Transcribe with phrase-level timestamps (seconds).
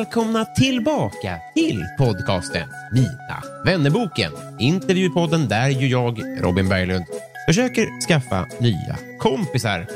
[0.00, 4.32] välkomna tillbaka till podcasten Mina vännerboken.
[4.58, 7.04] Intervjupodden där ju jag, Robin Berglund,
[7.46, 9.86] försöker skaffa nya kompisar.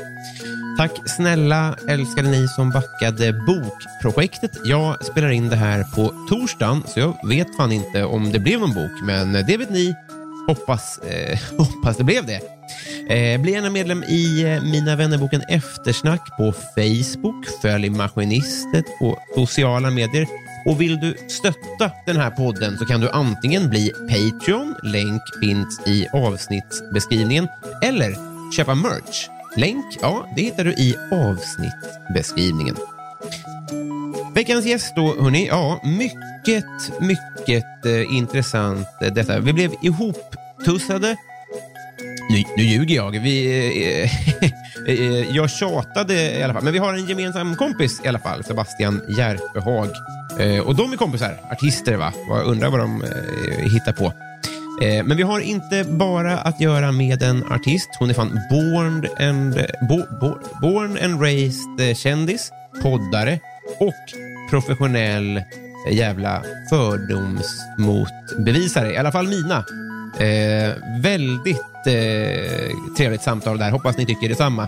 [0.77, 4.51] Tack snälla älskade ni som backade bokprojektet.
[4.65, 8.59] Jag spelar in det här på torsdagen så jag vet fan inte om det blev
[8.59, 9.95] någon bok men det vet ni.
[10.47, 12.41] Hoppas, eh, hoppas det blev det.
[13.09, 17.45] Eh, bli gärna medlem i eh, Mina vännerboken Eftersnack på Facebook.
[17.61, 20.27] Följ Maskinistet på sociala medier.
[20.65, 25.87] Och vill du stötta den här podden så kan du antingen bli Patreon, länk finns
[25.87, 27.47] i avsnittsbeskrivningen,
[27.83, 28.15] eller
[28.51, 29.27] köpa merch.
[29.55, 32.75] Länk, ja, det hittar du i avsnittsbeskrivningen.
[34.35, 35.47] Veckans gäst då, hörni.
[35.47, 36.65] Ja, mycket,
[36.99, 39.39] mycket eh, intressant eh, detta.
[39.39, 41.15] Vi blev ihoptussade.
[42.29, 43.11] Nu, nu ljuger jag.
[43.11, 43.45] Vi,
[44.01, 44.09] eh,
[44.43, 46.63] eh, eh, jag tjatade i alla fall.
[46.63, 49.89] Men vi har en gemensam kompis i alla fall, Sebastian Järpehag.
[50.39, 52.13] Eh, och de är kompisar, artister va?
[52.29, 54.05] Jag undrar vad de eh, hittar på.
[54.83, 57.89] Eh, Men vi har inte bara att göra med en artist.
[57.99, 59.53] Hon är fan born and,
[59.89, 62.51] bo, bo, born and raised eh, kändis,
[62.81, 63.39] poddare
[63.79, 63.93] och
[64.61, 65.41] professionell
[65.91, 68.93] jävla fördomsmotbevisare.
[68.93, 69.65] I alla fall mina.
[70.19, 73.71] Eh, väldigt eh, trevligt samtal där.
[73.71, 74.67] Hoppas ni tycker detsamma.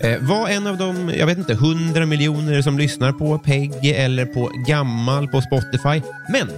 [0.00, 4.26] Eh, var en av de, jag vet inte, hundra miljoner som lyssnar på Peg eller
[4.26, 6.02] på Gammal på Spotify.
[6.32, 6.50] Men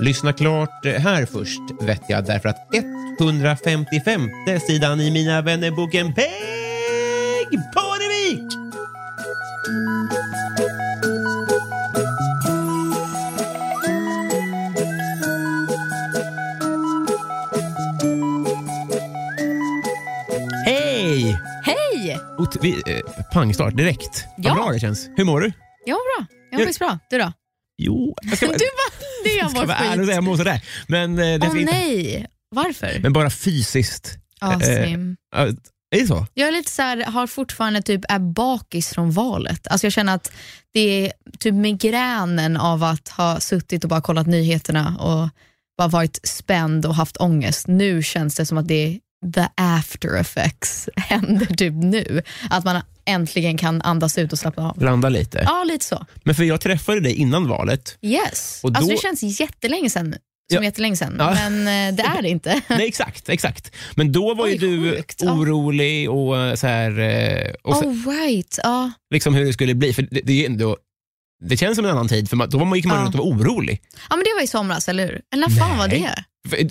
[0.00, 2.74] lyssna klart här först, vet jag, därför att
[3.20, 4.30] 155
[4.66, 8.52] sidan i Mina vännerboken Peg Parnevik!
[22.60, 23.00] Vi, eh,
[23.32, 24.24] pangstart direkt.
[24.36, 24.54] Vad Ja.
[24.54, 25.10] bra det känns.
[25.16, 25.52] Hur mår du?
[25.86, 26.26] Jag mår bra.
[26.50, 26.98] Jag mår faktiskt bra.
[27.10, 27.32] Du då?
[27.78, 28.92] Jo, jag ska, Du bara,
[29.24, 30.62] det jag ska vara ärlig och säga jag mår sådär.
[30.86, 32.26] Men, eh, det Åh ska inte, nej.
[32.54, 32.98] Varför?
[33.02, 34.18] men bara fysiskt.
[34.40, 35.16] Ja, eh, same.
[35.36, 35.38] Ja,
[35.94, 36.26] är det så?
[36.34, 39.66] Jag är lite så här, har fortfarande typ är bakis från valet.
[39.68, 40.32] Alltså jag känner att
[40.72, 45.28] det är typ migränen av att ha suttit och bara kollat nyheterna och
[45.78, 47.66] bara varit spänd och haft ångest.
[47.66, 49.00] Nu känns det som att det
[49.34, 52.22] the after effects händer typ nu.
[52.50, 54.82] Att man äntligen kan andas ut och slappna av.
[54.82, 55.42] Landa lite.
[55.46, 56.06] Ja, lite så.
[56.24, 57.98] Men för jag träffade dig innan valet.
[58.02, 58.60] Yes.
[58.62, 60.14] Och Alltså då- det känns jättelänge sedan.
[60.52, 60.64] Som Ja.
[60.64, 61.16] jättelänge sedan.
[61.18, 61.34] Ja.
[61.34, 61.58] Men
[61.90, 62.60] eh, det är det inte.
[62.68, 63.72] Nej, exakt, exakt.
[63.94, 67.84] Men då var ju Oj, du sjukt, orolig och eh, så här, eh, och så,
[67.84, 68.90] Oh right, ja.
[69.14, 69.92] liksom hur det skulle bli.
[69.92, 70.76] För det, det, är ju ändå,
[71.48, 73.02] det känns som en annan tid, för man, då gick man Ja.
[73.04, 73.82] runt och var orolig.
[74.10, 75.20] Ja men det var i somras, eller hur?
[75.34, 75.96] Eller när fan var det?
[76.52, 76.66] Eh,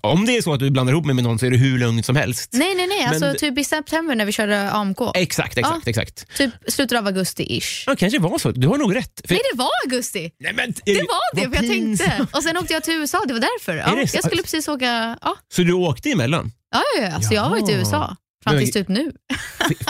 [0.00, 1.78] om det är så att du blandar ihop mig med någon så är det hur
[1.78, 2.50] lugnt som helst.
[2.52, 4.98] Nej nej nej, alltså Men- typ i september när vi körde AMK.
[5.14, 6.36] Exakt, exakt, exakt.
[6.36, 7.84] Typ slutet av augusti-ish.
[7.86, 8.50] Ja, kanske var så.
[8.50, 9.20] Du har nog rätt.
[9.24, 10.30] För, Nej det var augusti!
[10.40, 12.26] Nej, men, Det var det, för jag tänkte.
[12.32, 13.76] Och sen åkte jag till USA, det var därför.
[13.76, 15.18] Ja, det jag skulle precis åka...
[15.22, 16.52] Ja, Så du åkte emellan?
[16.74, 17.14] ja, ja, ja.
[17.14, 17.72] Alltså, jag har varit i.
[17.72, 19.12] USA fram tills typ nu.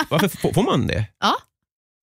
[0.08, 1.04] Varför får man det?
[1.20, 1.36] Ja.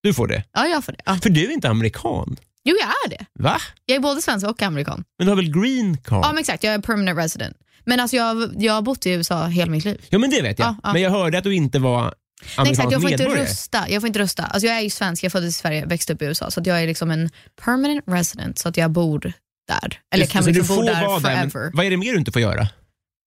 [0.04, 0.44] Du får det?
[0.52, 0.98] Ja, jag får det.
[1.04, 1.18] Ja.
[1.22, 2.36] För du är inte amerikan?
[2.64, 3.26] Jo, jag är det.
[3.42, 3.60] Va?
[3.86, 5.04] Jag är både svensk och amerikan.
[5.18, 6.24] Men du har väl green card?
[6.24, 6.64] Ja, men exakt.
[6.64, 7.56] Jag är permanent resident.
[7.84, 10.06] Men alltså, jag, jag har bott i USA hela mitt liv.
[10.08, 10.68] Ja, men det vet jag.
[10.68, 10.92] Ja, ja.
[10.92, 12.14] Men jag hörde att du inte var
[12.58, 13.48] Nej, exakt, jag får inte medborgare.
[13.48, 13.84] rösta.
[13.88, 14.42] Jag får inte rösta.
[14.42, 16.50] Alltså, jag är ju svensk, jag föddes i Sverige, växte upp i USA.
[16.50, 17.30] Så jag är liksom en
[17.64, 19.32] permanent resident, så att jag bor
[19.68, 20.00] där.
[20.14, 21.60] Eller kan så du liksom bo där där, forever.
[21.64, 22.68] men vad är det mer du inte får göra?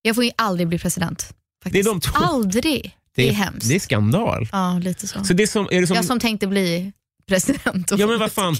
[0.01, 1.21] Jag får ju aldrig bli president.
[1.63, 1.73] Faktiskt.
[1.85, 2.17] Det är de två.
[2.23, 2.97] Aldrig.
[3.23, 3.67] Det är, hemskt.
[3.67, 4.49] Det är skandal.
[4.51, 5.23] Ja, lite så.
[5.23, 6.91] Så det är som, är det som, Jag som tänkte bli
[7.27, 7.91] president.
[7.91, 8.55] och Ja men vad fan,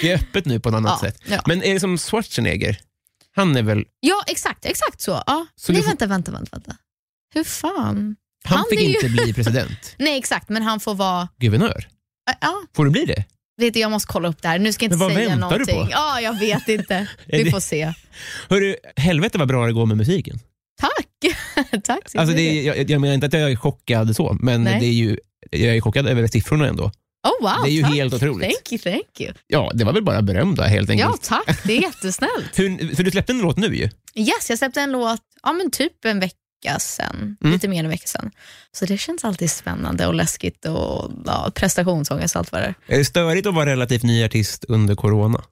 [0.00, 1.22] det är öppet nu på ett annat Ja, sätt.
[1.28, 1.42] ja.
[1.46, 2.78] Men är det som Schwarzenegger?
[3.36, 5.22] Han är väl, Ja, exakt, exakt så.
[5.26, 5.46] Ja.
[5.56, 6.76] Så Nej, får- vänta, vänta, vänta, vänta.
[7.34, 8.16] Hur fan?
[8.44, 9.94] han, Han fick är ju- inte bli president.
[9.98, 11.28] Nej, exakt, men han får vara...
[11.38, 11.88] Guvernör.
[12.40, 13.24] Ja, Får du bli det?
[13.60, 14.58] vet du, jag måste kolla upp det här.
[14.58, 15.84] Nu ska jag inte Men vad säga väntar du någonting.
[15.86, 15.88] på?
[15.92, 16.94] Ja, jag vet inte.
[17.26, 17.92] Är Vi det- får se.
[18.48, 20.38] Hörru, helvete vad bra det går med musiken.
[21.84, 22.08] Tack!
[22.10, 24.80] Så Alltså är- jag, jag menar inte att jag är chockad så, men Nej.
[24.80, 25.16] det är ju,
[25.50, 26.84] jag är chockad över siffrorna ändå.
[27.22, 27.94] Oh, wow, det är ju tack.
[27.94, 28.50] helt otroligt.
[28.50, 29.32] Thank you, thank you.
[29.46, 31.22] Ja, det var väl bara beröm då helt Ja, enkelt.
[31.22, 31.64] tack.
[31.64, 32.50] Det är jättesnällt.
[32.58, 33.88] Hur, för du släppte en låt nu ju.
[34.14, 36.36] Yes, jag släppte en låt ja, men typ en vecka
[36.80, 37.36] sen.
[37.40, 37.52] Mm.
[37.52, 38.30] Lite mer än en vecka sen.
[38.72, 42.74] Så det känns alltid spännande och läskigt och ja, prestationsångest och allt vad det är.
[42.94, 45.42] Är det störigt att vara relativt ny artist under corona?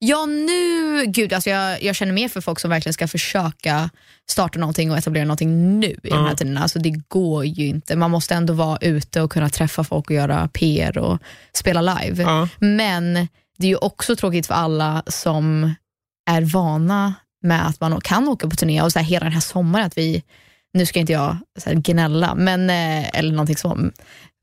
[0.00, 3.90] Ja, nu, gud, alltså jag, jag känner mer för folk som verkligen ska försöka
[4.28, 6.60] starta någonting och etablera någonting nu i de här tiderna.
[6.60, 7.96] Alltså det går ju inte.
[7.96, 11.18] Man måste ändå vara ute och kunna träffa folk och göra PR och
[11.52, 12.22] spela live.
[12.22, 12.48] Ja.
[12.58, 13.14] Men
[13.58, 15.74] det är ju också tråkigt för alla som
[16.30, 19.40] är vana med att man kan åka på turné och så här, hela den här
[19.40, 20.22] sommaren att vi,
[20.74, 23.90] nu ska inte jag så här, gnälla, men, eh, eller någonting så,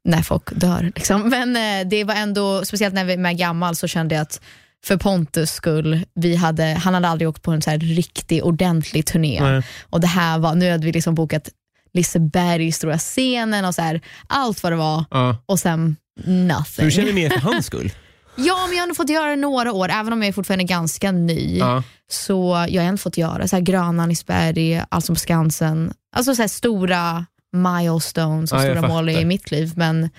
[0.06, 0.92] när folk dör.
[0.96, 1.22] Liksom.
[1.30, 4.42] Men eh, det var ändå, speciellt när vi är med gammal så kände jag att
[4.86, 9.06] för Pontus skull, vi hade, han hade aldrig åkt på en så här riktig ordentlig
[9.06, 9.42] turné.
[9.42, 9.64] Nej.
[9.90, 11.50] Och det här var, nu hade vi liksom bokat
[11.94, 15.38] Liseberg, stora scenen och så här, allt vad det var Ja.
[15.46, 15.96] och sen
[16.26, 16.86] nothing.
[16.86, 17.92] du känner mer för hans skull?
[18.38, 20.64] Ja, men jag har ändå fått göra det några år, även om jag är fortfarande
[20.64, 21.58] ganska ny.
[21.58, 21.84] Ja.
[22.12, 25.94] Så jag har ändå fått göra så här Grönan i Sverige, Allsång på Skansen.
[26.16, 29.74] Alltså så här stora milestones och Ja, stora mål i mitt liv.
[29.76, 30.10] Men,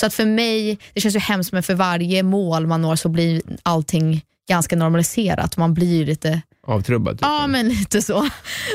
[0.00, 3.08] så att för mig, det känns ju hemskt men för varje mål man når så
[3.08, 5.56] blir allting ganska normaliserat.
[5.56, 7.14] Man blir lite, Avtrubbad?
[7.14, 7.22] Typ.
[7.22, 8.28] ja men lite så.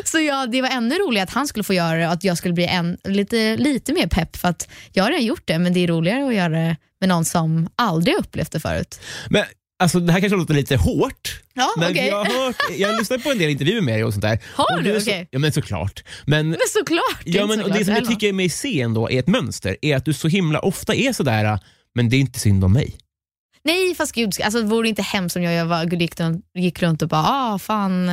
[0.05, 2.37] Så ja, det var ännu roligare att han skulle få göra det och att jag
[2.37, 5.73] skulle bli en, lite, lite mer pepp för att jag har redan gjort det men
[5.73, 8.99] det är roligare att göra det med någon som aldrig upplevt det förut.
[9.29, 9.43] Men
[9.81, 12.07] alltså, det här kanske låter lite hårt, Ja, men okej.
[12.07, 14.39] jag, har hört, jag har lyssnat på en del intervjuer med dig och sånt där.
[14.55, 15.01] Har och du?
[15.01, 15.27] så- Okej.
[15.31, 16.03] Ja men såklart.
[16.25, 17.21] Men, Men såklart.
[17.25, 17.77] ja, men, såklart.
[17.79, 20.59] det som jag tycker mig se ändå är ett mönster, är att du så himla
[20.59, 21.59] ofta är sådär,
[21.95, 22.95] men det är inte synd om mig.
[23.63, 26.81] Nej, fast gud, alltså, vore det inte hemskt om jag, jag var, gick, runt, gick
[26.81, 28.11] runt och bara, ah, fan,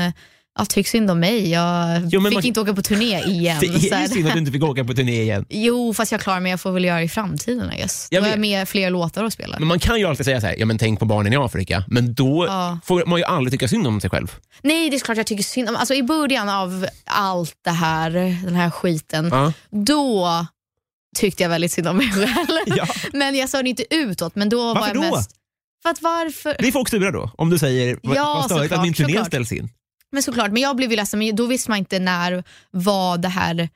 [0.58, 1.50] ja, tyck synd om mig.
[1.50, 3.58] Jag Jo, fick man- inte åka på turné igen.
[3.60, 4.02] Det Så är här.
[4.02, 5.44] ju synd att du inte fick åka på turné igen.
[5.50, 6.50] Jo, fast jag klarar mig.
[6.50, 7.72] Jag får väl göra det i framtiden.
[7.72, 8.08] I guess.
[8.10, 9.58] Jag Då har jag med fler låtar att spela.
[9.58, 11.84] Men man kan ju alltid säga så här, ja men tänk på barnen i Afrika,
[11.88, 12.78] men då Ja.
[12.84, 14.34] får man ju aldrig tycka synd om sig själv.
[14.62, 15.76] Nej, det är klart jag tycker synd om.
[15.76, 18.10] Alltså, I början av allt det här,
[18.44, 19.52] den här skiten, Ja.
[19.70, 20.46] då
[21.16, 22.28] tyckte jag väldigt synd om mig själv.
[22.76, 22.86] Ja.
[23.12, 24.34] Men jag sa det inte utåt.
[24.36, 25.16] Men då Varför var jag då?
[25.16, 25.30] mest...
[25.82, 26.56] För att varför?
[26.58, 27.30] Blir folk sura då?
[27.38, 29.68] Om du säger, Ja, vad störigt att min turné ställs in.
[30.12, 33.28] Men såklart, men jag blev ju ledsen, men då visste man inte när, vad det
[33.28, 33.68] här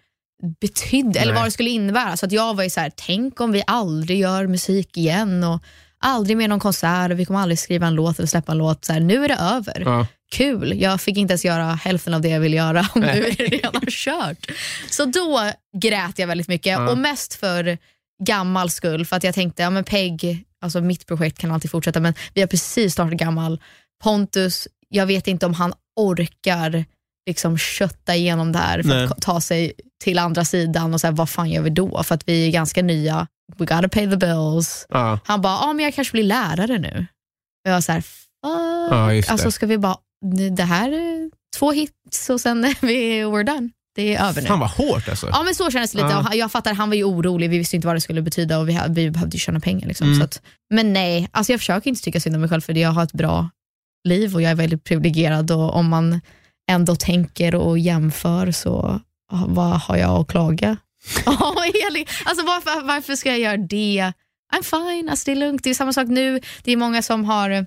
[0.60, 1.40] betydde eller Nej.
[1.40, 2.16] vad det skulle innebära.
[2.16, 5.62] Så att jag var ju så här, tänk om vi aldrig gör musik igen och
[6.04, 8.84] aldrig mer någon konsert och vi kommer aldrig skriva en låt eller släppa en låt.
[8.84, 9.80] Så här, nu är det över.
[9.80, 10.06] Ja.
[10.32, 13.36] Kul, jag fick inte ens göra hälften av det jag ville göra och nu är
[13.36, 14.50] det redan kört.
[14.90, 16.90] Så då grät jag väldigt mycket Ja.
[16.90, 17.78] och mest för
[18.24, 22.00] gammal skull för att jag tänkte, ja men Peg, alltså mitt projekt kan alltid fortsätta
[22.00, 23.60] men vi har precis startat gammal.
[24.02, 26.84] Pontus, jag vet inte om han orkar
[27.26, 29.04] liksom kötta igenom det här för Nej.
[29.04, 29.72] att ta sig
[30.04, 32.02] till andra sidan och säga vad fan gör vi då?
[32.02, 33.26] För att vi är ganska nya.
[33.56, 34.86] We gotta pay the bills.
[34.88, 35.18] Ja.
[35.24, 37.06] Han bara, ja men jag kanske blir lärare nu.
[37.64, 39.26] Och jag så här, fuck.
[39.26, 39.32] Det.
[39.32, 39.96] Alltså ska vi bara,
[40.56, 43.70] det här är två hits och sen är vi, we're done.
[43.94, 44.48] Det är över nu.
[44.48, 45.28] Fan vad hårt alltså.
[45.32, 46.16] Ja men så kändes det lite.
[46.16, 48.68] Och Jag fattar, han var ju orolig, vi visste inte vad det skulle betyda och
[48.68, 49.88] vi, vi behövde ju tjäna pengar.
[49.88, 50.06] Liksom.
[50.06, 50.18] Mm.
[50.18, 50.42] Så att,
[50.74, 53.12] men nej, alltså jag försöker inte tycka synd om mig själv för jag har ett
[53.12, 53.50] bra
[54.04, 56.20] liv och jag är väldigt privilegierad och om man
[56.70, 60.76] ändå tänker och jämför så ja, vad har jag att klaga?
[62.24, 64.12] Alltså varför, varför ska jag göra det?
[64.54, 65.64] I'm fine, alltså det är lugnt.
[65.64, 66.40] Det är samma sak nu.
[66.62, 67.66] Det är många som har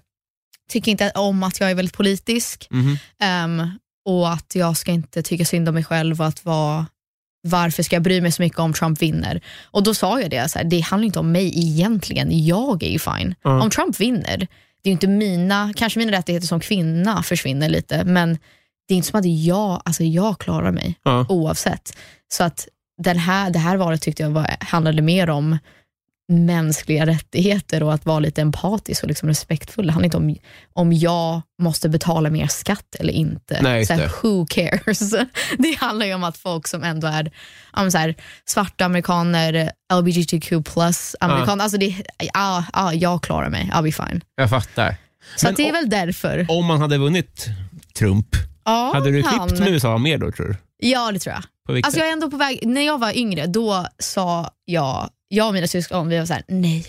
[0.70, 2.68] tycker inte om att jag är väldigt politisk.
[2.70, 2.98] Mhm.
[3.20, 3.70] Ehm,
[4.06, 6.86] och att jag ska inte tycka synd om mig själv och att vara,
[7.44, 9.42] varför ska jag bry mig så mycket om Trump vinner?
[9.64, 12.90] Och då sa jag det, så här, det handlar inte om mig egentligen, jag är
[12.90, 13.36] ju fine.
[13.44, 13.62] Ja.
[13.62, 14.48] Om Trump vinner,
[14.86, 18.38] det är ju inte mina, kanske mina rättigheter som kvinna försvinner lite, men
[18.88, 21.26] det är inte som att jag, alltså jag klarar mig Ja.
[21.30, 21.98] oavsett.
[22.34, 22.68] Så att
[23.02, 25.58] den här, det här valet tyckte jag var, handlade mer om
[26.28, 29.86] mänskliga rättigheter och att vara lite empatisk och liksom respektfull.
[29.88, 30.36] Det handlar inte om
[30.74, 33.62] om jag måste betala mer skatt eller inte.
[33.62, 35.10] Nej, så här, who cares?
[35.58, 37.32] Det handlar ju om att folk som ändå är
[37.76, 38.16] ja, så här,
[38.46, 41.96] svarta amerikaner, LGBTQ plus amerikaner, alltså det,
[42.34, 44.22] ja, ja, jag klarar mig, I'll be fine.
[44.36, 44.96] Jag fattar.
[45.36, 46.46] Så det är väl därför.
[46.50, 47.46] Om man hade vunnit
[47.98, 48.28] Trump,
[48.66, 50.56] Ja, hade du han- klippt med USA mer då tror du?
[50.88, 51.44] Ja, det tror jag.
[51.68, 55.54] Alltså jag är ändå på väg, när jag var yngre, då sa jag, jag och
[55.54, 56.86] mina syskon, vi var såhär, nej,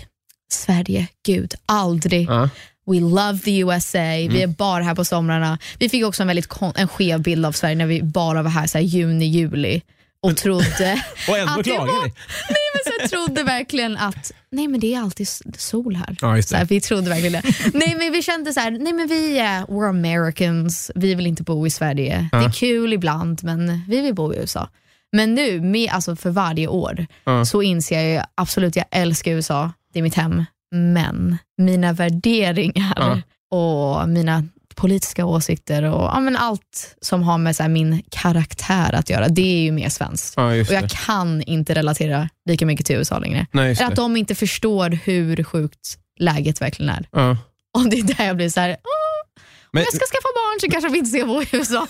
[0.52, 2.28] Sverige, gud, aldrig.
[2.28, 2.48] Ja.
[2.86, 5.58] We love the USA, vi är bara här på somrarna.
[5.78, 8.66] Vi fick också en väldigt en skev bild av Sverige när vi bara var här
[8.66, 9.82] så här, juni, juli
[10.26, 12.02] och trodde Och ändå att det klagar var-.
[12.48, 15.28] Nej men så jag trodde verkligen att nej men det är alltid
[15.58, 16.16] sol här.
[16.20, 16.42] Ja.
[16.42, 17.42] Så här, vi trodde verkligen det.
[17.74, 21.42] nej men vi kände så här, nej men vi är we're Americans, vi vill inte
[21.42, 22.28] bo i Sverige.
[22.32, 24.68] Det är kul ibland men vi vill bo i USA.
[25.12, 27.44] Men nu, med, alltså för varje år, Ja.
[27.44, 30.44] så inser jag ju absolut, jag älskar USA, det är mitt hem.
[30.74, 34.44] Men mina värderingar och mina
[34.76, 39.28] politiska åsikter och ja, men allt som har med så här, min karaktär att göra,
[39.28, 40.34] det är ju mer svenskt.
[40.36, 40.90] Ja, Och jag det.
[41.06, 43.46] kan inte relatera lika mycket till USA längre.
[43.52, 47.08] Nej, just Att de inte förstår hur sjukt läget verkligen är.
[47.12, 47.36] Ja.
[47.74, 49.42] Och det är där jag blir så här, "Åh,
[49.72, 51.86] Men, jag ska skaffa barn så kanske vi inte ska bo i USA.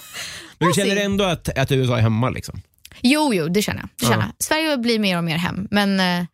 [0.59, 2.31] men du känner ändå att, att USA är hemma?
[2.31, 2.61] Liksom.
[3.01, 3.89] Jo, jo, det känner jag.
[3.89, 4.09] Det Ja.
[4.11, 4.33] känner jag.
[4.39, 6.27] Sverige blir mer och mer hem, men eh,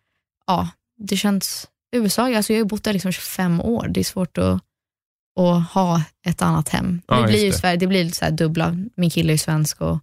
[0.46, 0.68] ja,
[0.98, 1.66] det känns...
[1.96, 3.88] USA, alltså jag har ju bott där liksom 25 år.
[3.90, 4.60] Det är svårt att,
[5.36, 7.00] att ha ett annat hem.
[7.08, 7.56] Ja, det blir ju det.
[7.56, 8.76] Sverige, det blir lite så här dubbla.
[8.96, 9.98] Min kille är ju svensk och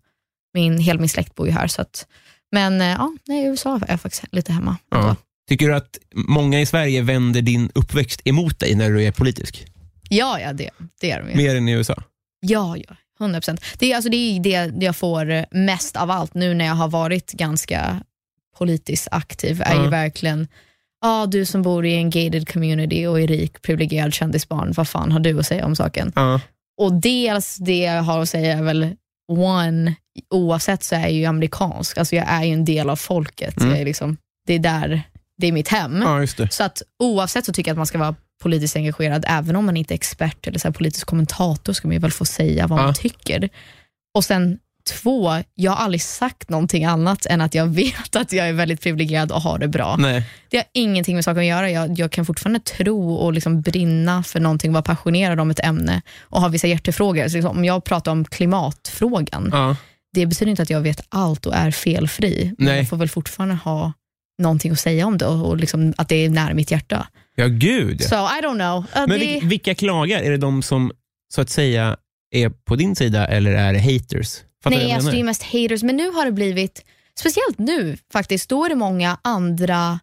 [0.54, 1.68] min, hela min släkt bor ju här.
[1.68, 2.08] Så att,
[2.52, 4.78] men eh, ja, nej, USA är jag faktiskt lite hemma.
[4.92, 5.16] Ja.
[5.50, 9.66] Tycker du att många i Sverige vänder din uppväxt emot dig när du är politisk?
[10.10, 10.70] ja, ja det,
[11.02, 11.36] det är de ju.
[11.36, 12.04] Mer än i USA?
[12.40, 12.96] Ja, ja.
[13.20, 13.62] 100 procent.
[13.78, 16.88] Det, är, alltså, det är det jag får mest av allt nu när jag har
[16.88, 18.04] varit ganska
[18.58, 19.62] politiskt aktiv.
[19.62, 19.84] är Ja.
[19.84, 20.48] ju verkligen,
[21.02, 25.12] ja du som bor i en gated community och är rik, privilegierad kändisbarn, vad fan
[25.12, 26.12] har du att säga om saken?
[26.16, 26.42] Ja.
[26.82, 28.96] Och dels det jag har att säga är väl,
[29.32, 29.96] one,
[30.34, 33.58] oavsett så är jag ju amerikansk, alltså jag är ju en del av folket.
[33.58, 33.70] Mm.
[33.72, 35.02] Jag är liksom, det är där,
[35.38, 36.02] det är mitt hem.
[36.02, 36.28] ja.
[36.50, 39.78] Så att oavsett så tycker jag att man ska vara politiskt engagerad, även om man
[39.78, 42.84] inte är expert eller så politisk kommentator ska man ju väl få säga vad Ja.
[42.84, 43.50] man tycker.
[44.16, 48.50] Och sen två, jag har aldrig sagt någonting annat än att jag vet att jag
[48.50, 49.96] är väldigt privilegierad och har det bra.
[50.00, 50.24] Nej.
[50.50, 51.70] Det har ingenting med saken att göra.
[51.72, 56.02] Jag, jag kan fortfarande tro och liksom brinna för någonting, vara passionerad om ett ämne
[56.22, 57.28] och ha vissa hjärtefrågor.
[57.28, 59.76] Så liksom, om jag pratar om klimatfrågan, Ja.
[60.14, 62.54] det betyder inte att jag vet allt och är felfri.
[62.58, 62.78] Men Nej.
[62.78, 63.94] jag får väl fortfarande ha
[64.42, 67.08] någonting att säga om det och, och liksom att det är nära mitt hjärta.
[67.36, 68.02] ja, gud.
[68.04, 68.78] So I don't know.
[68.78, 70.20] Uh, Men det, vil- vilka klagar?
[70.22, 70.92] Är det de som
[71.34, 71.98] så att säga
[72.36, 74.36] är på din sida eller är det haters?
[74.64, 75.84] Fattar nej, jag alltså, det är mest haters.
[75.84, 76.86] Men nu har det blivit,
[77.20, 80.00] speciellt nu faktiskt, då är det många andra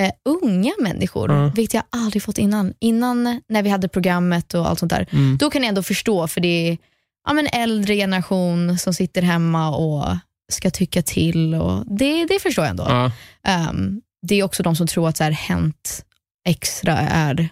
[0.00, 1.52] eh, unga människor, Ja.
[1.56, 2.74] vilket jag aldrig fått innan.
[2.78, 5.36] Innan när vi hade programmet och allt sånt där, Mm.
[5.38, 6.78] då kan jag ändå förstå för det är
[7.26, 10.16] ja, men äldre generation som sitter hemma och
[10.52, 11.54] ska tycka till.
[11.54, 12.84] Och det, det förstår jag ändå.
[12.88, 13.12] Ja.
[13.44, 16.04] Ehm, det är också de som tror att så här, Hänt
[16.48, 17.48] Extra är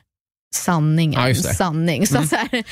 [0.55, 1.28] sanningen.
[1.28, 2.07] Ja, sanning.
[2.07, 2.28] Så, Mm.
[2.28, 2.64] så här,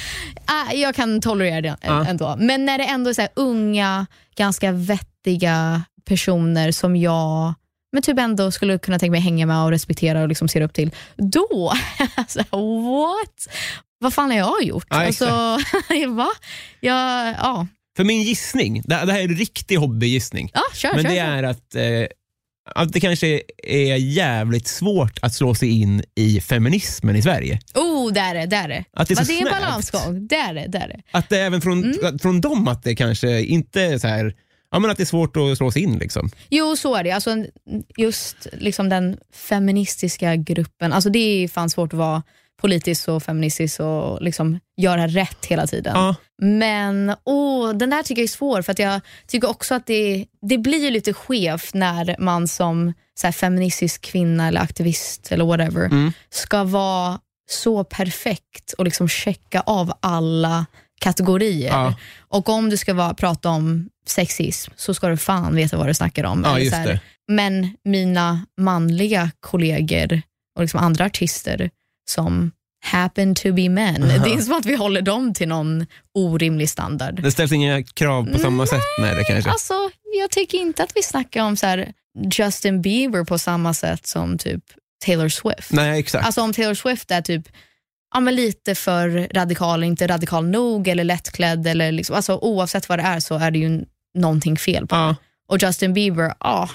[0.45, 2.07] ah, jag kan tolerera det Ja.
[2.07, 2.37] ändå.
[2.39, 4.07] Men när det ändå är så här, unga,
[4.37, 7.55] ganska vettiga personer som jag
[7.93, 10.73] men typ ändå skulle kunna tänka mig hänga med och respektera och liksom se upp
[10.75, 11.73] till, då,
[12.29, 12.47] så här,
[12.91, 13.49] what?
[13.99, 14.87] Vad fan har jag gjort?
[14.91, 15.25] Ja, alltså,
[16.09, 16.29] va?
[16.81, 17.67] Jag, ja,
[17.97, 21.11] För min gissning, det, det här är en riktig hobbygissning, ja, kör, men kör.
[21.11, 21.25] det kör.
[21.27, 22.07] är att, eh,
[22.75, 27.61] att det kanske är jävligt svårt att slå sig in i feminismen i Sverige.
[27.75, 28.47] Oh, där är det.
[28.47, 28.85] Där är det.
[28.93, 30.27] Att det är så det är en balansgång.
[30.27, 30.67] Där är det.
[30.69, 31.03] Där är det.
[31.11, 32.19] Att det även från, Mm.
[32.19, 34.35] från dem att det kanske inte är så här,
[34.73, 35.99] ja, men att det är svårt att slå sig in.
[35.99, 36.31] Liksom.
[36.51, 37.11] Jo, så är det.
[37.11, 37.37] Alltså,
[37.97, 42.23] just liksom den feministiska gruppen, alltså det är fan svårt att vara
[42.61, 45.93] politisk och feministisk och liksom göra rätt hela tiden.
[45.97, 46.15] Ja.
[46.43, 50.27] Men åh, den där tycker jag är svår för att jag tycker också att det,
[50.43, 55.85] det blir lite skevt när man som så här, feministisk kvinna eller aktivist eller whatever
[55.87, 56.13] Mm.
[56.31, 57.19] ska vara
[57.51, 60.67] så perfekt och liksom checka av alla
[61.01, 61.69] kategorier.
[61.69, 61.95] Ja.
[62.29, 65.95] Och om du ska vara, prata om sexism så ska du fan veta vad du
[65.95, 66.43] snackar om.
[66.45, 67.01] Ja, här.
[67.29, 70.23] Men mina manliga kollegor
[70.57, 71.71] och liksom andra artister
[72.11, 72.53] som
[72.85, 77.23] happen to be men, det är som att vi håller dem till någon orimlig standard.
[77.23, 78.81] Det ställs inga krav på samma sätt.
[79.01, 79.51] Nej, det kanske.
[79.51, 79.75] Alltså,
[80.21, 81.85] jag tycker inte att vi snackar om så
[82.33, 84.63] Justin Bieber på samma sätt som typ
[85.05, 85.73] Taylor Swift.
[85.73, 86.27] Nej, exakt.
[86.27, 87.49] Alltså om Taylor Swift är typ
[88.15, 91.67] ja, men lite för radikal, inte radikal nog eller lättklädd.
[91.67, 93.85] Eller liksom, alltså, oavsett vad det är så är det ju
[94.15, 95.17] någonting fel på ja.
[95.49, 96.71] Och Justin Bieber, ja,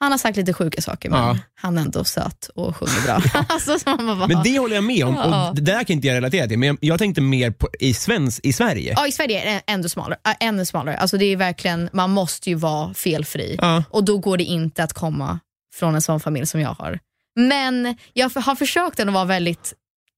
[0.00, 1.38] han har sagt lite sjuka saker men Ja.
[1.54, 3.22] han är ändå söt och sjunger bra.
[3.48, 5.14] alltså, så man bara, Men det håller jag med om.
[5.14, 5.48] Ja.
[5.48, 6.58] Och det där kan inte jag relatera till.
[6.58, 8.94] Men jag, jag tänkte mer på, i, svensk, i Sverige.
[8.96, 10.18] Ja, i Sverige är det ännu smalare.
[10.28, 10.96] Äh, ännu smalare.
[10.96, 13.56] Alltså, det är verkligen, man måste ju vara felfri.
[13.60, 13.84] Ja.
[13.90, 15.38] Och då går det inte att komma
[15.74, 16.98] från en sån familj som jag har.
[17.36, 19.72] Men jag har försökt ändå vara väldigt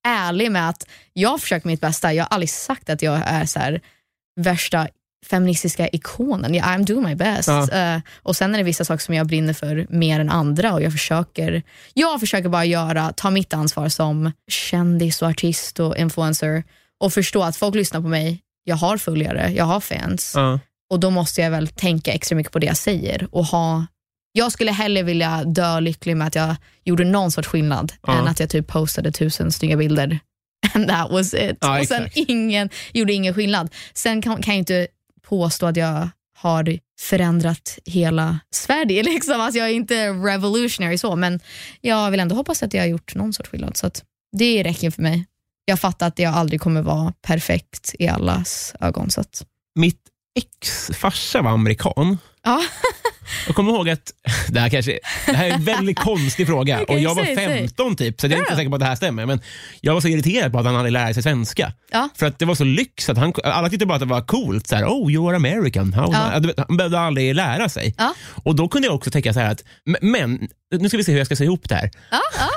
[0.07, 2.13] ärlig med att jag har försökt mitt bästa.
[2.13, 3.81] Jag har aldrig sagt att jag är så här
[4.41, 4.89] värsta
[5.27, 6.55] feministiska ikonen.
[6.55, 7.49] Yeah, I'm doing my best.
[7.49, 7.71] Ja.
[7.73, 10.83] Eh, och Sen är det vissa saker som jag brinner för mer än andra och
[10.83, 11.63] jag försöker,
[11.95, 16.65] jag försöker bara göra, ta mitt ansvar som kändis och artist och influencer
[17.01, 18.41] och förstå att folk lyssnar på mig.
[18.65, 20.61] Jag har följare, jag har fans Ja.
[20.91, 23.87] och då måste jag väl tänka extra mycket på det jag säger och ha
[24.33, 28.19] jag skulle hellre vilja dö lycklig med att jag gjorde någon sorts skillnad Ja.
[28.19, 30.19] än att jag typ postade tusen snygga bilder
[30.75, 31.59] and that was it.
[31.61, 33.75] Ja, och sen ingen, gjorde ingen skillnad.
[33.95, 34.87] Sen kan, kan jag inte
[35.29, 39.03] påstå att jag har förändrat hela Sverige.
[39.13, 39.41] Liksom.
[39.41, 41.41] Alltså jag är inte revolutionary så, men
[41.81, 43.77] jag vill ändå hoppas att jag har gjort någon sorts skillnad.
[43.77, 43.91] Så
[44.37, 45.27] det räcker för mig.
[45.65, 49.11] Jag fattar att jag aldrig kommer vara perfekt i allas ögon.
[49.11, 50.01] Så att, Mitt
[50.39, 52.19] ex farsa var amerikan.
[52.43, 52.63] ja.
[53.47, 54.13] Jag kommer ihåg att,
[54.49, 57.37] det här, kanske, det här är en väldigt konstig fråga Okej, och jag var säg,
[57.37, 57.59] säg.
[57.59, 58.57] 15 typ, så jag är inte Ja.
[58.57, 59.27] säker på att det här stämmer.
[59.27, 59.41] Men
[59.81, 61.73] jag var så irriterad på att han hade lärt sig svenska.
[61.93, 62.09] Ja.
[62.17, 64.67] För att det var så lyx att han, alla tyckte bara att det var coolt.
[64.67, 65.93] Så här, oh, you are American.
[65.93, 66.39] How Ja.
[66.41, 67.95] vet, Han behövde aldrig lära sig.
[67.99, 68.15] Ja.
[68.45, 69.65] Och då kunde jag också tänka så här att,
[70.01, 71.91] men- nu ska vi se hur jag ska säga ihop det här.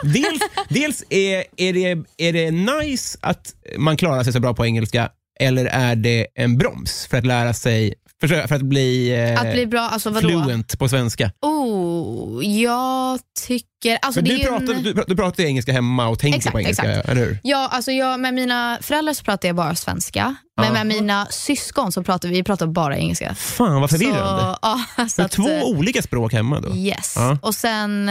[0.04, 4.66] Dels, dels är, är, det, är det nice att man klarar sig så bra på
[4.66, 5.10] engelska
[5.40, 7.94] eller är det en broms för att lära sig,
[8.28, 10.28] för, för att bli, eh, Att bli bra, alltså vadå?
[10.30, 11.32] fluent på svenska?
[11.42, 13.98] Oh, jag tycker...
[14.02, 14.84] Alltså du, pratar, en...
[14.84, 17.10] du, pratar- du pratar ju engelska hemma och tänker Exakt, på engelska, exakt.
[17.10, 17.40] eller hur?
[17.44, 20.74] Ja, alltså jag, med mina föräldrar så pratar jag bara svenska, men Ja.
[20.74, 23.36] med mina syskon så pratar vi pratar bara engelska.
[23.36, 24.42] Fan vad förvirrande.
[24.44, 26.76] Så, ja, så att, två eh, olika språk hemma då?
[26.76, 27.14] Yes.
[27.16, 27.38] Ja.
[27.42, 28.10] Och sen,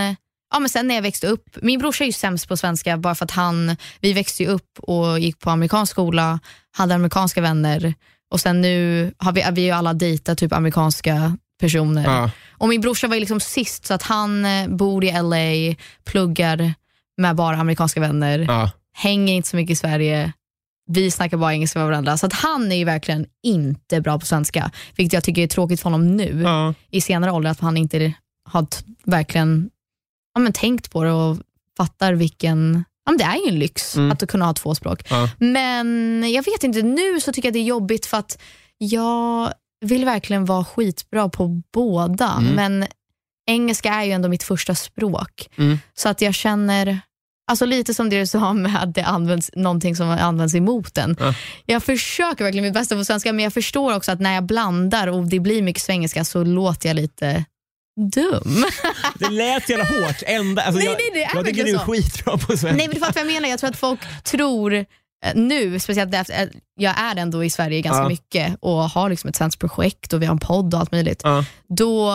[0.52, 3.14] ja, men sen när jag växte upp, min brorsa är ju sämst på svenska bara
[3.14, 6.40] för att han, vi växte ju upp och gick på amerikansk skola,
[6.76, 7.94] hade amerikanska vänner
[8.30, 12.04] och sen nu har vi, vi ju alla dejtat typ amerikanska personer.
[12.04, 12.30] Ja.
[12.50, 16.74] Och min brorsa var ju liksom sist så att han eh, bor i LA, pluggar
[17.18, 18.70] med bara amerikanska vänner, Ja.
[18.94, 20.32] hänger inte så mycket i Sverige.
[20.92, 22.16] Vi snackar bara engelska med varandra.
[22.16, 24.70] Så att han är ju verkligen inte bra på svenska.
[24.96, 26.74] Vilket jag tycker är tråkigt för honom nu Ja.
[26.90, 27.50] i senare ålder.
[27.50, 28.12] Att han inte
[28.50, 28.66] har
[29.04, 29.70] verkligen
[30.34, 31.36] ja, men tänkt på det och
[31.76, 34.12] fattar vilken Ja, det är ju en lyx Mm.
[34.12, 35.02] att kunna ha två språk.
[35.10, 35.28] Ja.
[35.38, 38.38] Men jag vet inte, nu så tycker jag det är jobbigt för att
[38.78, 39.52] jag
[39.84, 42.32] vill verkligen vara skitbra på båda.
[42.38, 42.54] Mm.
[42.54, 42.86] Men
[43.46, 45.48] engelska är ju ändå mitt första språk.
[45.58, 45.78] Mm.
[45.94, 47.00] Så att jag känner,
[47.50, 51.16] alltså lite som det du sa med att det används någonting som används emot en.
[51.20, 51.34] Ja.
[51.66, 55.06] Jag försöker verkligen mitt bästa på svenska men jag förstår också att när jag blandar
[55.06, 57.44] och det blir mycket svengelska så låter jag lite
[57.96, 58.64] dum.
[59.14, 60.22] Det lät så jävla hårt.
[60.26, 62.72] Ända, alltså Nej, jag, nej, det är jag tycker du är skitbra på svenska.
[62.72, 63.48] Nej men du fattar vad jag menar.
[63.48, 64.84] Jag tror att folk tror eh,
[65.34, 68.08] nu, speciellt efter att jag är ändå i Sverige ganska Ja.
[68.08, 71.20] mycket och har liksom ett svenskt projekt och vi har en podd och allt möjligt.
[71.24, 71.44] Ja.
[71.68, 72.10] Då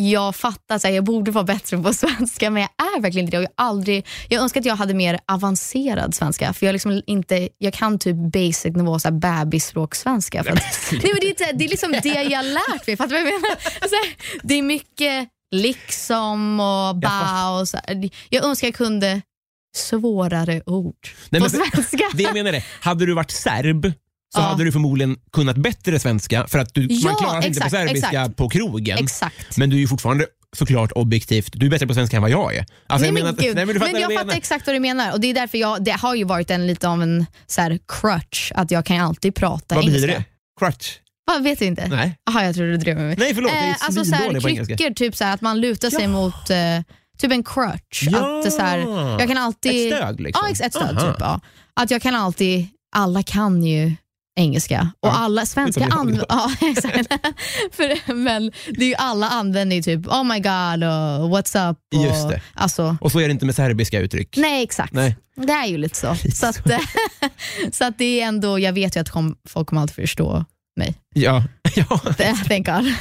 [0.00, 3.38] jag fattar att jag borde vara bättre på svenska men jag är verkligen inte det.
[3.38, 7.48] Och jag, aldrig, jag önskar att jag hade mer avancerad svenska för jag, liksom inte,
[7.58, 10.42] jag kan typ basic nivå så här bebisspråksvenska.
[10.42, 10.54] Nej,
[10.92, 12.96] men det, är det är liksom det jag lärt mig.
[12.96, 13.56] Fattar du vad jag menar?
[13.88, 17.78] Så här, det är mycket liksom och ba och så.
[18.28, 19.22] Jag önskar jag kunde
[19.76, 22.04] svårare ord Nej, på men svenska.
[22.14, 23.92] Det jag menar är, hade du varit serb
[24.34, 24.44] så Ja.
[24.44, 27.70] hade du förmodligen kunnat bättre svenska för att du, Ja, man klarar sig inte på
[27.70, 28.36] serbiska exakt.
[28.36, 28.98] på krogen.
[28.98, 29.56] Exakt.
[29.56, 32.54] Men du är ju fortfarande såklart objektivt, du är bättre på svenska än vad jag
[32.56, 32.66] är.
[32.86, 34.80] Alltså, nej, men menar att- nej, men men vad jag jag fattar exakt vad du
[34.80, 37.60] menar och det är därför jag, det har ju varit en lite av en så
[37.60, 40.06] här crutch att jag kan alltid prata Vad engelska.
[40.06, 40.24] betyder det?
[40.66, 40.96] Crutch?
[41.26, 41.86] Va, vet du inte?
[41.88, 42.18] Nej.
[42.26, 43.16] Jaha, jag trodde du drev med mig.
[43.18, 45.90] Nej förlåt, jag är Eh, alltså så här, kryckor, typ så här, att man lutar
[45.90, 46.08] sig Ja.
[46.08, 46.56] mot eh,
[47.18, 48.02] typ en crutch.
[48.02, 48.38] Ja.
[48.38, 48.78] Att det så här,
[49.20, 50.46] jag kan alltid, Ett stöd liksom?
[50.58, 50.98] Ja, ett stöd.
[50.98, 51.10] Aha.
[51.12, 51.40] Typ, ja.
[51.74, 53.92] Att jag kan alltid, alla kan ju
[54.38, 56.96] engelska och Ja, alla svenska använder, ja, exakt.
[57.72, 61.78] För, men det är ju alla använder ju typ oh my god och what's up.
[61.96, 62.40] Och, Just det.
[62.54, 64.36] Alltså, Och så är det inte med serbiska uttryck.
[64.36, 64.92] nej exakt.
[64.92, 65.16] Nej.
[65.36, 66.16] Det är ju lite så.
[66.34, 66.56] Så att,
[67.72, 69.08] så att det är ändå, jag vet ju att
[69.48, 70.44] folk kommer alltid förstå
[70.78, 70.94] mig.
[71.14, 71.44] Ja.
[71.76, 71.84] ja.
[72.48, 72.94] God.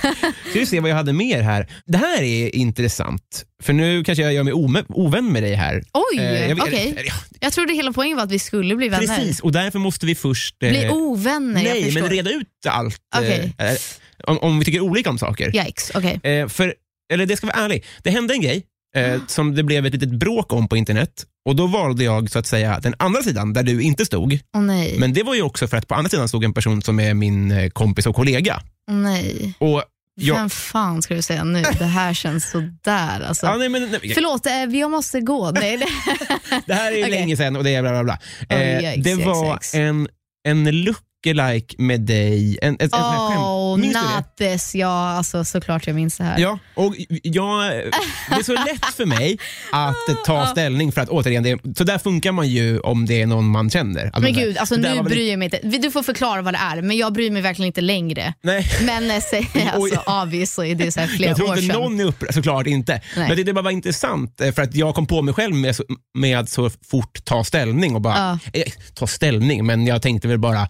[0.50, 1.68] Ska vi se vad jag hade mer här.
[1.86, 4.54] Det här är intressant, för nu kanske jag gör mig
[4.90, 5.84] ovän med dig här.
[5.94, 6.90] Oj, Eh, jag vet- okej.
[6.92, 9.08] eller, ja, Jag trodde hela poängen var att vi skulle bli vänner.
[9.08, 10.64] Precis, och därför måste vi först...
[10.64, 13.00] eh, Bli ovänner, jag Nej, men reda ut allt.
[13.16, 13.54] eh, Okej.
[13.58, 13.74] eh,
[14.24, 15.56] om, om vi tycker olika om saker.
[15.56, 16.20] Yikes, okej.
[16.24, 16.74] Eh, för,
[17.14, 18.64] eller det ska vara ärlig, det hände en grej
[18.98, 21.26] eh, som det blev ett litet bråk om på internet.
[21.46, 24.40] Och Då valde jag så att säga den andra sidan, där du inte stod.
[24.56, 24.96] Åh nej.
[25.00, 27.14] Men det var ju också för att på andra sidan stod en person som är
[27.14, 28.62] min eh, kompis och kollega.
[28.90, 29.54] Åh nej.
[29.60, 29.84] Och
[30.20, 31.64] jag, Vem fan ska du säga nu?
[31.80, 33.22] Det här känns sådär.
[33.28, 33.46] Alltså.
[33.46, 35.52] ja, nej, men, nej, Förlåt, eh, jag måste gå.
[35.52, 35.86] Nej, det...
[36.66, 37.10] Det här är Okej.
[37.12, 38.20] länge sedan och det är bla bla bla.
[38.50, 39.76] Eh, Oj, yikes, det var yikes.
[39.76, 40.08] en,
[40.48, 41.02] en lucka
[41.34, 42.60] lookalike med dig.
[42.62, 43.00] En, en, en.
[43.00, 44.52] Oh, det?
[44.52, 44.76] this.
[44.76, 46.40] Ja, alltså, såklart jag minns det här.
[46.40, 47.72] Ja, och jag,
[48.30, 49.38] det är så lätt för mig
[49.72, 53.28] att ta ställning för att återigen, det, så där funkar man ju om det är
[53.28, 54.06] någon man känner.
[54.06, 55.78] Alltså, Men gud, alltså, det nu bryr jag mig inte.
[55.78, 58.34] Du får förklara vad det är, men jag bryr mig verkligen inte längre.
[58.42, 58.68] Nej.
[58.86, 61.82] Men eh, säg, alltså, obviously, det är så här flera Jag tror år inte sedan.
[61.82, 62.92] någon är upprörd, såklart inte.
[62.94, 63.02] Nej.
[63.16, 65.56] Men jag tyckte det bara var intressant eh, för att jag kom på mig själv
[65.56, 65.76] med,
[66.18, 68.64] med att så fort ta ställning och bara, eh,
[68.94, 70.68] ta ställning, men jag tänkte väl bara,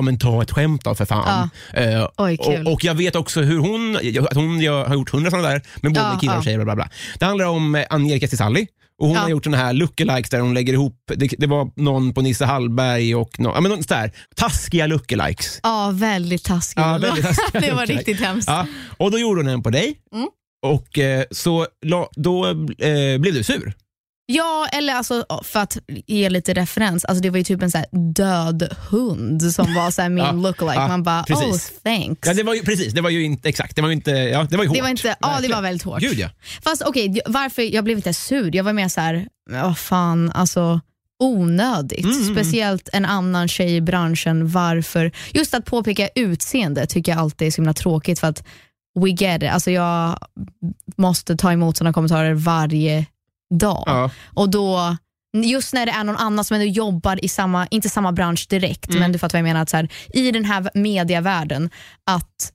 [0.00, 1.50] ja men ta ett skämt då för fan.
[1.74, 2.66] Eh, Oj, kul.
[2.66, 3.96] och, och jag vet också hur hon,
[4.28, 6.44] att hon jag har gjort hundra sådana där med både Ja, killar och ja.
[6.44, 6.58] tjejer.
[6.58, 6.88] Bla, bla, bla.
[7.18, 8.66] Det handlar om eh, Angelica Cisalli.
[9.00, 9.22] Och hon Ja.
[9.22, 12.44] har gjort såna här lookalikes där hon lägger ihop, det, det var någon på Nisse
[12.44, 15.60] Hallberg och no, ja, men något där, taskiga lookalikes.
[15.62, 16.78] Ja, väldigt taskigt.
[16.86, 17.96] Ja, väldigt taskiga det var lookalikes.
[18.06, 18.48] riktigt hemskt.
[18.48, 20.28] Ja, och då gjorde hon en på dig Mm.
[20.66, 23.72] och eh, så la, då eh, blev du sur.
[24.32, 27.78] Ja, eller alltså, för att ge lite referens, alltså det var ju typ en så
[27.78, 30.80] här död hund som var så här min Ja, lookalike.
[30.80, 31.70] ja, Man bara, precis.
[31.70, 32.28] oh thanks.
[32.28, 34.46] Ja, det var ju, precis, det var ju inte exakt, det var ju inte, ja,
[34.50, 34.76] det var ju hårt.
[34.76, 36.00] Det var inte, ja, det var väldigt hårt.
[36.00, 36.28] Gud ja.
[36.62, 40.80] Fast okej, varför jag blev inte sur, jag var mer så här, vad fan, alltså
[41.22, 42.04] onödigt.
[42.04, 42.34] Mm.
[42.34, 45.12] Speciellt en annan tjej i branschen, varför?
[45.32, 48.44] Just att påpeka utseende tycker jag alltid är så himla tråkigt för att
[49.00, 49.50] we get it.
[49.50, 50.18] Alltså jag
[50.96, 53.06] måste ta emot sådana kommentarer varje
[53.54, 53.82] dag.
[53.86, 54.10] Ja.
[54.34, 54.96] Och då,
[55.44, 58.88] just när det är någon annan som ändå jobbar i samma, inte samma bransch direkt,
[58.88, 59.00] Mm.
[59.00, 61.70] men du fattar vad jag menar, att så här, i den här mediavärlden,
[62.06, 62.52] att,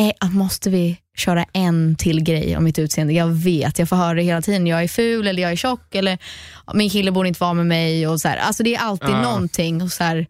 [0.00, 3.12] eh, att måste vi köra en till grej om mitt utseende.
[3.12, 4.66] Jag vet, jag får höra det hela tiden.
[4.66, 6.18] Jag är ful eller jag är tjock eller
[6.74, 8.06] min kille borde inte vara med mig.
[8.08, 8.36] Och så här.
[8.36, 9.22] Alltså det är alltid Ja.
[9.22, 9.82] någonting.
[9.82, 10.26] Och så här,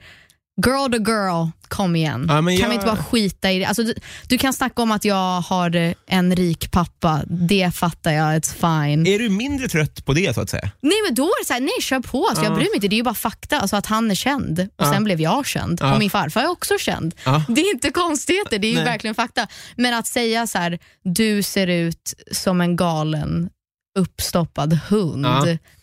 [0.66, 2.24] girl to girl, kom igen.
[2.28, 3.64] Ja, kan jag- vi inte bara skita i det?
[3.64, 3.94] Alltså, du,
[4.28, 8.52] du kan snacka om att jag har eh, en rik pappa, det fattar jag, it's
[8.54, 9.06] fine.
[9.06, 10.70] Är du mindre trött på det så att säga?
[10.80, 12.54] Nej men då är det så här, nej kör på, alltså, jag Ja.
[12.56, 13.60] bryr mig inte, det är ju bara fakta.
[13.60, 14.92] Alltså att han är känd och Ja.
[14.92, 17.14] sen blev jag känd och min farfar är också känd.
[17.48, 18.84] Det är inte konstigheter, det är ju Nej.
[18.84, 19.46] verkligen fakta.
[19.76, 23.50] Men att säga så här, du ser ut som en galen
[23.98, 25.26] uppstoppad hund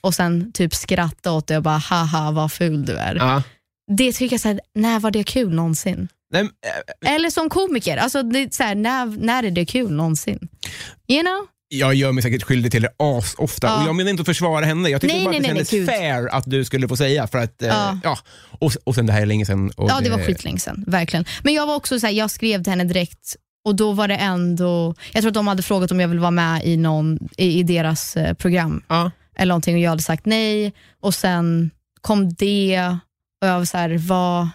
[0.01, 3.15] och sen typ skratta åt det och bara haha vad ful du är.
[3.87, 3.95] Ja.
[3.95, 6.07] Det tycker jag, så här, när var det kul någonsin?
[6.33, 6.41] Nej,
[7.03, 10.47] äh, Eller som komiker, alltså, det så här, när, när är det kul någonsin?
[11.07, 11.47] You know?
[11.73, 13.81] jag gör mig säkert skyldig till det as ofta Ja.
[13.81, 14.89] och jag menar inte att försvara henne.
[14.89, 17.27] Jag tyckte Nej, bara att det nej, kändes nej, fair att du skulle få säga
[17.27, 17.99] för att, eh, Ja.
[18.03, 18.17] ja.
[18.59, 19.71] Och, och sen det här är länge sedan.
[19.77, 20.83] Och Ja, det var skitlänge sedan.
[20.87, 21.25] Verkligen.
[21.43, 24.15] Men jag var också så här, jag skrev till henne direkt och då var det
[24.15, 27.59] ändå, jag tror att de hade frågat om jag ville vara med i, någon, i,
[27.59, 29.11] i deras eh, program Ja.
[29.37, 32.97] eller någonting och jag hade sagt nej och sen kom det
[33.41, 34.49] och jag var så här, vad,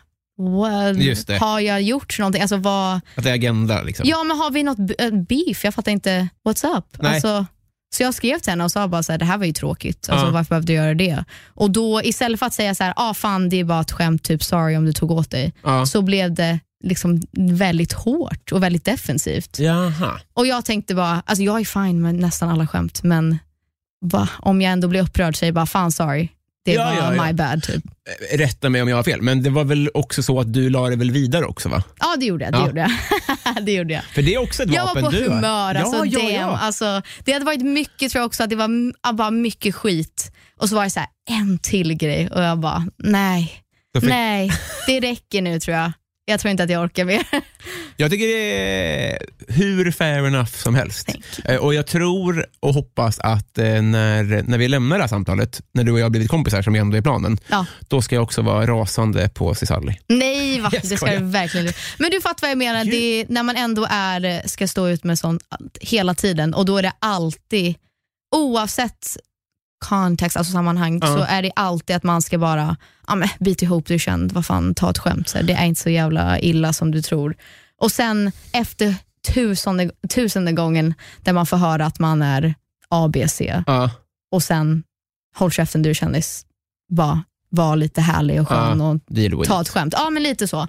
[0.96, 1.38] Just det.
[1.38, 2.42] har jag gjort någonting?
[2.42, 4.08] Alltså vad, Att det är agenda liksom.
[4.08, 4.94] ja men har vi något b-
[5.28, 5.64] beef?
[5.64, 6.84] Jag fattar inte, what's up?
[7.02, 7.12] Nej.
[7.14, 7.46] Alltså,
[7.94, 10.08] så jag skrev till henne och sa bara så här, det här var ju tråkigt,
[10.10, 10.30] alltså, Ja.
[10.32, 11.24] varför behövde jag göra det?
[11.46, 14.22] Och då istället för att säga så här, ah, fan det är bara ett skämt,
[14.24, 15.86] typ sorry om du tog åt dig, Ja.
[15.86, 19.58] så blev det liksom väldigt hårt och väldigt defensivt.
[19.58, 20.20] Jaha.
[20.34, 23.38] Och jag tänkte bara, alltså jag är fine med nästan alla skämt, men
[24.00, 26.28] va, om jag ändå blir upprörd säger jag bara fan sorry,
[26.66, 27.24] det Ja, var ja, ja.
[27.26, 27.62] my bad.
[27.62, 27.84] Typ.
[28.32, 30.88] Rätta mig om jag har fel, men det var väl också så att du la
[30.88, 31.82] det väl vidare också va?
[32.00, 32.52] Ja det gjorde jag.
[32.52, 32.66] Det, Ja.
[32.66, 33.64] gjorde jag.
[33.66, 34.04] det gjorde jag.
[34.04, 35.74] För det är också ett Jag vapen var på du humör.
[35.74, 36.58] Alltså, ja, ja.
[36.58, 40.32] Alltså, det hade varit mycket tror jag också, att det var bara mycket skit.
[40.60, 43.52] Och så var det så här, en till grej och jag bara, nej,
[44.00, 44.50] fick- nej,
[44.86, 45.92] det räcker nu tror jag.
[46.28, 47.26] Jag tror inte att jag orkar mer.
[47.96, 48.52] Jag tycker det
[49.12, 51.08] är hur fair enough som helst.
[51.44, 55.60] Eh, Och Jag tror och hoppas att eh, när, när vi lämnar det här samtalet,
[55.72, 57.66] när du och jag har blivit kompisar som ändå är planen, Ja.
[57.88, 59.98] då ska jag också vara rasande på Cisalli.
[60.08, 60.70] Nej, va?
[60.82, 61.72] Det ska du verkligen.
[61.98, 62.84] Men du fattar vad jag menar.
[62.84, 65.42] Det är, när man ändå är, ska stå ut med sånt
[65.80, 67.74] hela tiden och då är det alltid,
[68.36, 69.16] oavsett
[69.78, 71.06] kontext, alltså sammanhang, Ja.
[71.06, 74.32] så är det alltid att man ska bara ja, men, bit ihop, du är känd,
[74.32, 75.28] vad fan, ta ett skämt.
[75.28, 77.36] Så här, det är inte så jävla illa som du tror.
[77.80, 78.94] Och sen efter
[79.34, 82.54] tusende, tusende gången där man får höra att man är
[82.88, 83.90] ABC Ja.
[84.32, 84.82] och sen
[85.36, 86.46] håll käften du är kändis,
[86.92, 89.36] bara var lite härlig och skön Ja.
[89.36, 89.94] och ta ett skämt.
[89.96, 90.68] Ja, men lite så.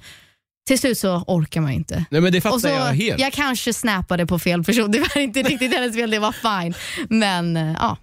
[0.68, 2.06] Till slut så orkar man inte.
[2.10, 3.20] Nej, men det fattar Och så, jag helt.
[3.20, 6.74] jag kanske snappade på fel person, det var inte riktigt hennes fel, det var fine.
[7.10, 7.98] Men eh, ja,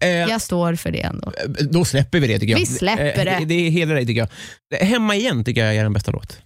[0.00, 1.32] Eh, jag står för det ändå.
[1.70, 2.58] Då släpper vi det tycker jag.
[2.58, 3.44] Vi släpper Eh, det.
[3.44, 4.28] Det hedrar dig tycker jag.
[4.80, 6.38] Eh, Hemma igen tycker jag är den bästa låt.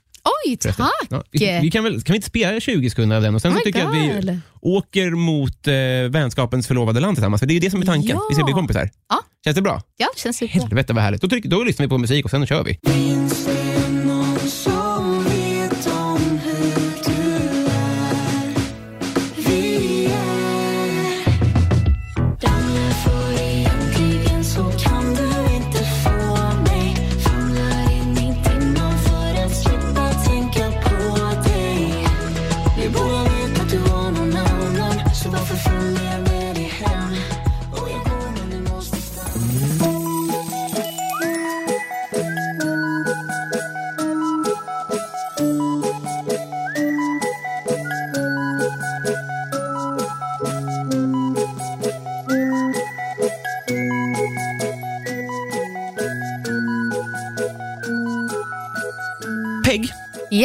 [0.47, 0.77] Oj, tack!
[1.11, 3.53] Ja, vi, vi kan, väl, kan vi inte spela 20 sekunder av den och sen
[3.53, 4.41] Oh så tycker jag att vi God.
[4.61, 5.75] åker mot eh,
[6.11, 7.41] vänskapens förlovade land tillsammans.
[7.41, 8.11] För det är ju det som är tanken.
[8.17, 8.23] Ja.
[8.29, 8.91] Vi ska bli kompisar.
[9.09, 9.21] Ja.
[9.45, 9.83] Känns det bra?
[9.97, 10.63] Ja, det känns superbra.
[10.63, 11.23] Helvete vad härligt.
[11.23, 12.79] Då, tryck, då lyssnar vi på musik och sen kör vi.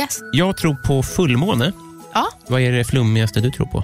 [0.04, 0.20] Yes.
[0.34, 1.72] Jag tror på fullmåne.
[2.14, 2.28] Ja.
[2.48, 3.84] Vad är det flummigaste du tror på?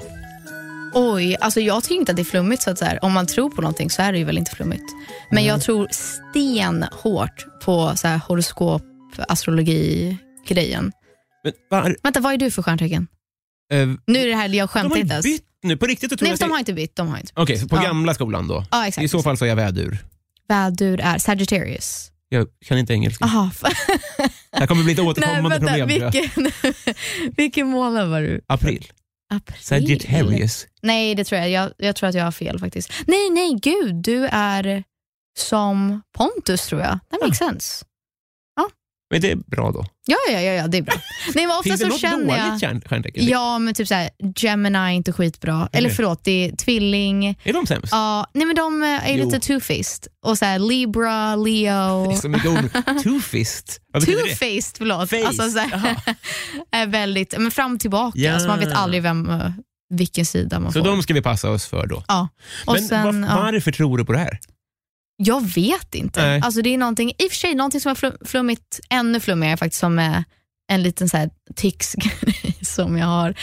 [0.93, 2.61] Oj, alltså jag tycker inte att det är flummigt.
[2.61, 4.51] Så att så här, om man tror på någonting så är det ju väl inte
[4.55, 4.83] flummigt.
[5.31, 8.81] Men jag tror stenhårt på så här, horoskop,
[9.27, 10.91] astrologi-grejen.
[11.43, 13.07] Men, var, Vänta, vad är du för stjärntecken?
[13.73, 15.25] eh, Nu är det här, jag de har skämtar inte ens.
[15.25, 15.77] bytt nu.
[15.77, 16.95] På riktigt tror Nej, jag de har inte bytt.
[16.95, 17.31] De har inte.
[17.35, 17.81] Okej, så på Ja.
[17.81, 18.65] gamla skolan då?
[18.71, 19.05] Ja, exakt.
[19.05, 19.97] I så fall så är jag vädur.
[20.49, 22.11] Vädur är Sagittarius.
[22.29, 23.25] Jag kan inte engelska.
[23.25, 23.49] Aha.
[24.51, 26.11] Det här kommer bli ett Nej, återkommande vänta, problem.
[26.11, 26.51] vilken,
[27.37, 28.41] vilken månad var du?
[28.47, 28.91] April.
[29.31, 29.57] April?
[29.61, 30.67] Sagittarius.
[30.81, 31.49] Nej, det tror jag.
[31.49, 31.71] jag.
[31.77, 32.91] Jag tror att jag har fel faktiskt.
[33.07, 33.95] Nej, nej, gud.
[33.95, 34.83] Du är
[35.37, 36.99] som Pontus tror jag.
[37.11, 37.85] That makes sense.
[39.11, 39.85] Men det är bra då.
[40.07, 40.93] Ja, ja, ja, ja det är bra.
[41.35, 42.59] Nej, men ofta Finns det så något känner dåligt jag...
[42.61, 43.27] stjärn- stjärntecken?
[43.27, 45.69] Ja, men typ såhär, Gemini är inte skitbra.
[45.73, 45.95] Eller det?
[45.95, 47.25] förlåt, det är tvilling.
[47.43, 47.87] Är de sämst?
[47.91, 49.25] Ja, nej men de är Jo.
[49.25, 50.07] lite two-faced.
[50.25, 52.05] Och såhär, Libra, Leo.
[52.07, 52.69] Det är så mycket ord.
[53.93, 53.99] Det?
[53.99, 55.09] Two-faced, förlåt.
[55.09, 55.27] Face.
[55.27, 58.19] Alltså, så här, väldigt, men fram och tillbaka.
[58.19, 58.39] Ja.
[58.39, 59.51] Så man vet aldrig vem, eh,
[59.89, 60.87] vilken sida man Så får.
[60.89, 62.03] de ska vi passa oss för då.
[62.07, 62.27] ja.
[62.65, 63.41] Och Men sen, var, ja.
[63.41, 64.39] varför tror du på det här?
[65.21, 66.21] Jag vet inte.
[66.21, 66.41] Nej.
[66.43, 69.57] Alltså, det är någonting, I och för sig någonting som är flum, flummigt, ännu flummigare
[69.57, 70.23] faktiskt, som är
[70.71, 73.33] en liten så här tics-grej som jag har.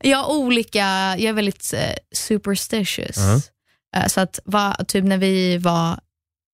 [0.00, 0.80] Jag har olika,
[1.18, 3.16] jag är väldigt eh, superstitious.
[3.16, 3.40] Ja.
[4.00, 6.00] Eh, så att va, typ när vi var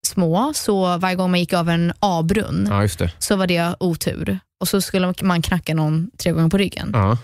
[0.06, 4.38] små, så varje gång man gick över en A-brunn Ja, så var det otur.
[4.60, 6.90] Och så skulle man knacka någon tre gånger på ryggen.
[6.92, 7.18] Ja.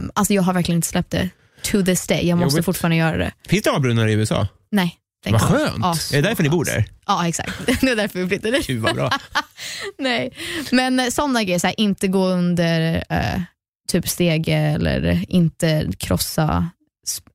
[0.00, 1.30] Um, alltså jag har verkligen inte släppt det
[1.62, 2.28] to this day.
[2.28, 2.64] Jag måste Jobbigt.
[2.64, 3.32] fortfarande göra det.
[3.48, 4.48] Finns det avbrunnar i USA?
[4.70, 4.98] Nej.
[5.26, 5.78] Vad skönt.
[5.80, 6.84] Ja, är det därför ni bor där?
[7.06, 7.52] Ja, exakt.
[7.80, 8.60] Det är därför vi flyttade.
[8.66, 9.10] Gud vad bra.
[9.98, 10.32] Nej,
[10.72, 13.40] men eh, sådana grejer, så här, inte gå under eh,
[13.88, 16.70] typ stege eller inte krossa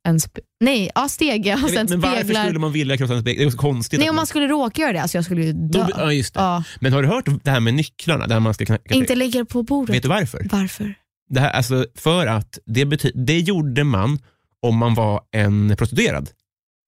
[0.08, 0.20] en
[0.64, 3.40] Nej, ja, stege och sen vet, men varför skulle man vilja krossa en spegel?
[3.44, 4.00] Det är så konstigt.
[4.00, 5.80] Nej, om man skulle råka göra det, alltså jag skulle ju dö.
[5.80, 6.36] Då- Ja, just.
[6.36, 8.28] Ja, Men har du hört det här med nycklarna?
[8.28, 9.96] Där man ska knacka inte lägga på bordet.
[9.96, 10.48] Vet du varför?
[10.52, 10.96] Varför?
[11.30, 14.20] Det här, alltså, för att det, bety- det gjorde man
[14.62, 16.30] om man var en prostituerad.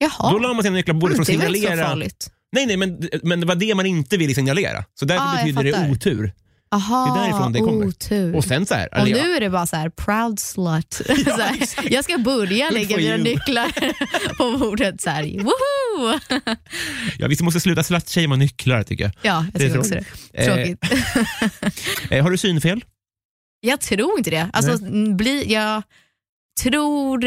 [0.06, 1.68] Jaha, Då la man sina nycklar på bordet Mm, för att det är väl inte
[1.68, 1.89] så signalera.
[1.89, 2.32] farligt.
[2.52, 4.84] Nej, nej, men, men det var det man inte ville signalera.
[5.00, 6.34] Så därför Ah, betyder det otur.
[6.72, 7.86] Aha, Det är därifrån det kommer.
[7.88, 8.36] Otur.
[8.36, 10.94] Och sen så här, Och ja, nu är det bara så här, proud slut.
[11.26, 11.58] så här,
[11.94, 13.72] jag ska börja lägga mina nycklar
[14.38, 15.02] på bordet.
[15.02, 16.20] Så här, woho!
[17.20, 19.12] ja, vi måste sluta slutshamea nycklar tycker jag.
[19.22, 20.06] Ja, jag Det tycker också det.
[20.34, 20.80] Eh, Tråkigt.
[22.10, 22.84] Eh, har du synfel?
[23.60, 24.50] Jag tror inte det.
[24.54, 24.78] Alltså,
[25.15, 25.84] bli, jag
[26.63, 27.20] tror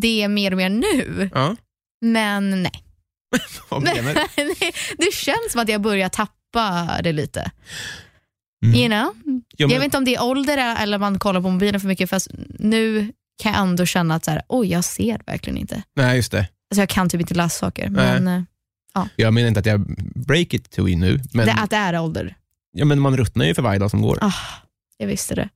[0.00, 1.56] det mer och mer nu, Ja.
[2.02, 2.72] Men nej.
[3.68, 4.44] Vad menar du?
[4.98, 7.50] Det känns som att jag börjar tappa det lite.
[8.64, 8.76] Mm.
[8.76, 9.14] You know?
[9.24, 11.88] Ja, men, Jag vet inte om det är ålder eller man kollar på mobilen för
[11.88, 13.12] mycket, fast nu
[13.42, 15.82] kan jag ändå känna att så här, oj, jag ser verkligen inte.
[15.96, 16.38] Nej, just det.
[16.70, 19.80] Alltså, jag kan typ inte läsa saker, men eh, Jag menar inte att jag
[20.14, 22.36] break it to you nu, men, det, att det är ålder.
[22.72, 24.18] ja, men man ruttnar ju för varje dag som går.
[24.20, 24.32] Ah,
[24.98, 25.48] jag visste det.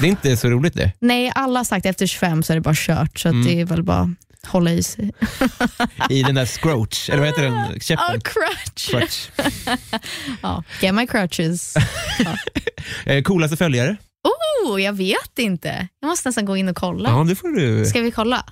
[0.00, 0.92] Det är inte så roligt det.
[1.00, 3.44] Nej, alla har sagt efter 25 så är det bara kört, så Mm.
[3.46, 4.14] det är väl bara
[4.48, 5.10] hålla i sig.
[6.10, 7.54] I den där scroach, eller vad heter den?
[7.54, 8.20] Ah, Käppen?
[8.20, 8.90] crutch.
[8.90, 9.28] Crutch.
[10.42, 11.74] Ja, get my crutches.
[13.04, 13.96] Eh, coolaste följare?
[14.64, 15.88] Oh, jag vet inte.
[16.00, 17.08] Jag måste nästan gå in och kolla.
[17.10, 17.84] Ja, det får du.
[17.86, 18.44] Ska vi kolla?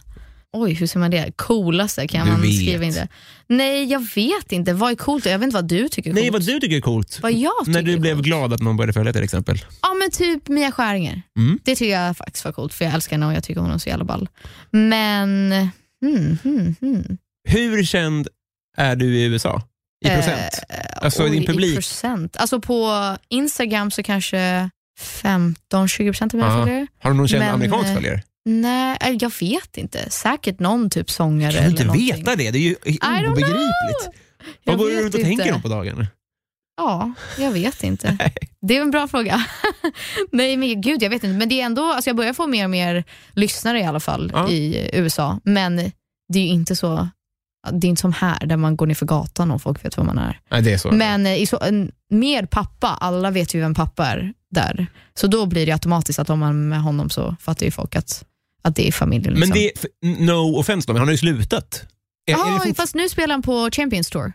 [0.53, 1.33] Oj, hur ser man det?
[1.37, 2.55] Coolaste, kan Du man vet.
[2.57, 3.09] skriva in det?
[3.49, 4.73] Nej, jag vet inte.
[4.73, 5.27] Vad är coolt?
[5.27, 6.23] Jag vet inte vad du tycker är coolt.
[6.23, 7.19] Nej, vad du tycker är coolt.
[7.23, 8.27] Vad jag tycker När du blev coolt.
[8.27, 9.59] glad att någon började följa till exempel.
[9.83, 11.23] Ja, men typ Mia Skäringer.
[11.39, 11.59] Mm.
[11.65, 13.79] Det tycker jag faktiskt var coolt, för jag älskar henne och jag tycker hon är
[13.79, 14.29] så jävla ball.
[14.71, 15.53] Men,
[17.49, 18.29] Hur känd
[18.77, 19.63] är du i USA?
[20.05, 20.39] I procent?
[20.69, 21.73] Eh, Alltså, din publik.
[21.73, 22.37] I procent.
[22.37, 22.91] Alltså på
[23.29, 26.65] Instagram så kanske 15-20 procent av mina Ja.
[26.65, 26.87] följare.
[27.03, 28.23] Har du någon känd men, amerikansk eh, följare?
[28.45, 30.11] Nej, eh, jag vet inte.
[30.11, 31.53] Säkert någon typ sångare.
[31.53, 32.51] Kan du inte eller veta det?
[32.51, 32.75] Det är ju
[33.31, 34.21] obegripligt.
[34.65, 36.07] Vad går du runt och tänker om på dagarna?
[36.77, 38.31] Ja, jag vet inte.
[38.61, 39.45] Det är en bra fråga.
[40.33, 41.39] Nej men gud, jag vet inte.
[41.39, 44.31] Men det är ändå, alltså jag börjar få mer och mer lyssnare i alla fall
[44.35, 44.49] Ja.
[44.49, 45.41] i USA.
[45.45, 45.77] Men
[46.33, 47.09] det är ju inte så,
[47.73, 50.07] det är inte som här där man går ner för gatan och folk vet vem
[50.07, 50.41] man är.
[50.51, 50.91] Nej, det är så.
[50.93, 54.87] Men eh, i så, en, mer pappa, alla vet ju vem pappa är där.
[55.15, 57.97] Så då blir det automatiskt att om man är med honom så fattar ju folk
[57.97, 58.25] att,
[58.63, 59.33] att det är familjen.
[59.39, 59.55] Men Liksom.
[59.55, 61.85] det, f- no offense då, men han har ju slutat.
[62.25, 64.33] Ja, det fast nu spelar han på Champions Tour.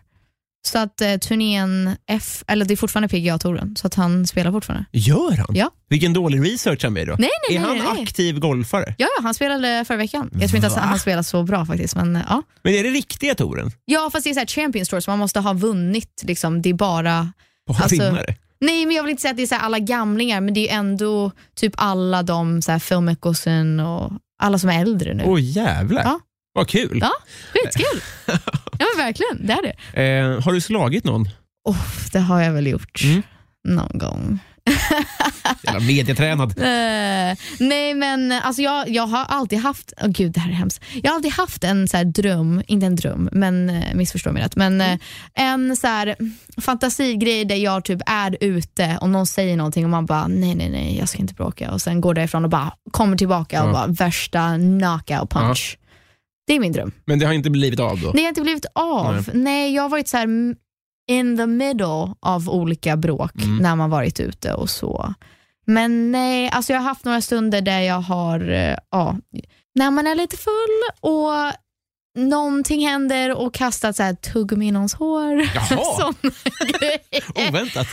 [0.64, 4.84] Så att eh, turnén F, eller det är fortfarande PGA-touren, så att han spelar fortfarande.
[4.92, 5.46] Gör han?
[5.54, 5.70] Ja.
[5.88, 7.16] Vilken dålig research han är då.
[7.18, 8.94] Nej, nej, är nej, han nej, aktiv golfare?
[8.98, 10.30] Ja, ja, han spelade förra veckan.
[10.32, 10.80] Jag tror inte att Va?
[10.82, 11.96] han spelar så bra faktiskt.
[11.96, 12.42] Men, eh, ja.
[12.62, 13.70] Men är det riktiga touren?
[13.84, 16.22] ja, fast det är så här Champions Tour, så man måste ha vunnit.
[16.24, 16.62] Liksom.
[16.62, 17.32] Det är bara...
[17.66, 18.36] På Alltså, vinnare?
[18.60, 20.78] Nej, men jag vill inte säga att det är så alla gamlingar, men det är
[20.78, 25.24] ändå typ alla de så här Phil Mickelson och alla som är äldre nu.
[25.26, 26.02] Åh jävlar.
[26.04, 26.20] Ja.
[26.52, 26.98] Vad kul.
[27.00, 27.10] Ja,
[27.52, 28.02] skitkul.
[28.78, 29.46] ja, men verkligen.
[29.46, 30.02] Det är det.
[30.18, 31.28] Eh, har du slagit någon?
[31.64, 31.76] Oh,
[32.12, 33.22] det har jag väl gjort Mm.
[33.68, 34.38] någon gång.
[35.62, 36.50] Jävla medietränad.
[36.58, 40.84] Eh, nej men alltså jag, jag har alltid haft, oh gud det här är hemskt.
[41.02, 44.56] Jag har alltid haft en så dröm, inte en dröm, men uh, missförstå mig rätt,
[44.56, 44.96] men uh,
[45.34, 46.16] en så här
[46.60, 50.70] fantasigrej där jag typ är ute och någon säger någonting och man bara nej nej
[50.70, 53.86] nej jag ska inte bråka och sen går därifrån och bara kommer tillbaka och bara
[53.86, 55.78] värsta knockout punch.
[56.46, 56.92] Det är min dröm.
[57.04, 58.12] Men det har inte blivit av då?
[58.12, 59.30] Det har inte blivit av.
[59.34, 59.74] Nej.
[59.74, 60.26] jag har varit så här
[61.10, 63.56] in the middle av olika bråk Mm.
[63.56, 65.14] när man varit ute och så.
[65.66, 69.16] Men nej, alltså jag har haft några stunder där jag har, eh, ja,
[69.74, 71.32] när man är lite full och
[72.18, 75.42] någonting händer och kastat så här tuggummi i någons hår.
[75.54, 76.14] Jaha.
[77.48, 77.86] Oväntat.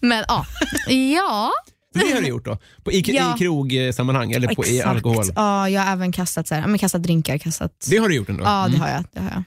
[0.00, 0.46] Men ja,
[0.88, 1.50] ja
[1.92, 2.58] Så det har du gjort då?
[2.84, 3.34] På, I, Ja.
[3.36, 4.90] i krogsammanhang eller på, i exakt.
[4.96, 5.24] alkohol?
[5.36, 7.38] Ja, jag har även kastat, så här, men kastat drinkar.
[7.38, 8.44] Kastat, Det har du gjort ändå?
[8.44, 8.80] ja, det Mm.
[8.80, 9.04] har jag.
[9.12, 9.42] Det har jag.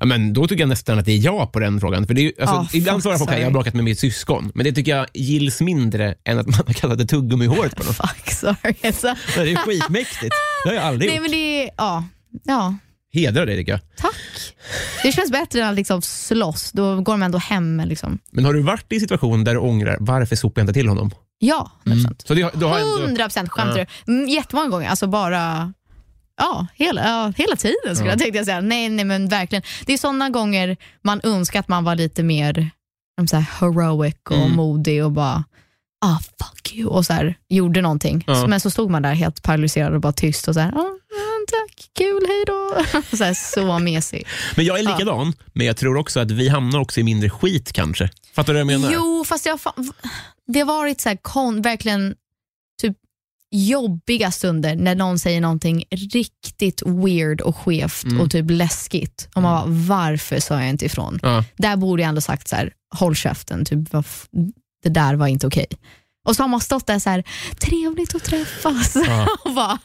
[0.00, 2.06] Ja, men då tycker jag nästan att det är ja på den frågan.
[2.06, 4.52] För det är, alltså, Ja, ibland svarar folk att jag har bråkat med mitt syskon,
[4.54, 7.76] men det tycker jag gills mindre än att man har kallat ett tuggummi i håret
[7.76, 7.94] på någon.
[7.94, 8.74] Fuck, sorry.
[8.84, 9.14] Alltså.
[9.34, 10.34] Det är skitmäktigt.
[10.64, 11.22] Det har jag aldrig Nej, gjort.
[11.22, 12.04] men det är, ja,
[12.44, 12.74] ja,
[13.12, 13.80] Hedrar dig tycker jag.
[13.96, 14.14] tack.
[15.02, 16.72] Det känns bättre än att liksom slåss.
[16.72, 17.80] Då går de ändå hem.
[17.86, 18.18] Liksom.
[18.32, 20.88] Men har du varit i en situation där du ångrar varför sopade jag inte till
[20.88, 21.10] honom?
[21.42, 22.26] Ja, 100%.
[22.26, 23.02] Så det, har- du har ändå...
[23.02, 24.12] 100 procent skämtar du?
[24.12, 24.88] Mm, Jättemånga gånger.
[24.88, 25.72] Alltså bara
[26.36, 28.12] Ja, hela, ja, hela tiden skulle Ja.
[28.12, 28.60] jag tänkte säga.
[28.60, 29.62] Nej, nej, men verkligen.
[29.86, 32.70] Det är sådana gånger man önskar att man var lite mer
[33.30, 34.56] så här, heroic och Mm.
[34.56, 35.44] modig och bara
[36.06, 38.24] ah fuck you och så här, gjorde någonting.
[38.26, 38.46] Ja.
[38.46, 40.96] Men så stod man där helt paralyserad och bara tyst och så här, ah,
[41.98, 42.84] kul, hej då.
[43.16, 44.26] så, här, så mesig.
[44.56, 47.72] Men jag är likadan, men jag tror också att vi hamnar också i mindre skit
[47.72, 48.10] kanske.
[48.34, 48.94] Fattar du vad jag menar?
[48.94, 49.58] Jo, fast jag,
[50.46, 52.14] det har varit så här, kon, verkligen
[52.82, 52.96] typ
[53.50, 58.20] jobbiga stunder när någon säger någonting riktigt weird och skevt Mm.
[58.20, 59.28] och typ läskigt.
[59.34, 61.18] Och man bara, varför sa jag inte ifrån?
[61.22, 61.44] Ja.
[61.56, 63.78] Där borde jag ändå sagt så här, håll käften, typ,
[64.82, 65.66] det där var inte okej.
[66.28, 67.24] Och så har man stått där så här,
[67.60, 68.96] trevligt att träffas.
[69.06, 69.26] Ja.
[69.44, 69.78] och bara,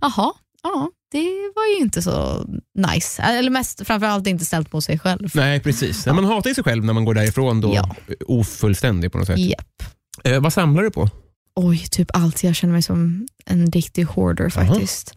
[0.00, 2.44] jaha, ja, det var ju inte så
[2.78, 3.22] nice.
[3.22, 5.30] Eller mest, framförallt inte ställt på sig själv.
[5.34, 6.06] Nej, precis.
[6.06, 7.96] Man hatar ju sig själv när man går därifrån då Ja.
[8.26, 9.38] ofullständig på något sätt.
[9.38, 9.82] Japp.
[10.24, 11.08] Eh, vad samlar du på?
[11.54, 12.44] Oj, typ allt.
[12.44, 15.14] Jag känner mig som en riktig hoarder faktiskt.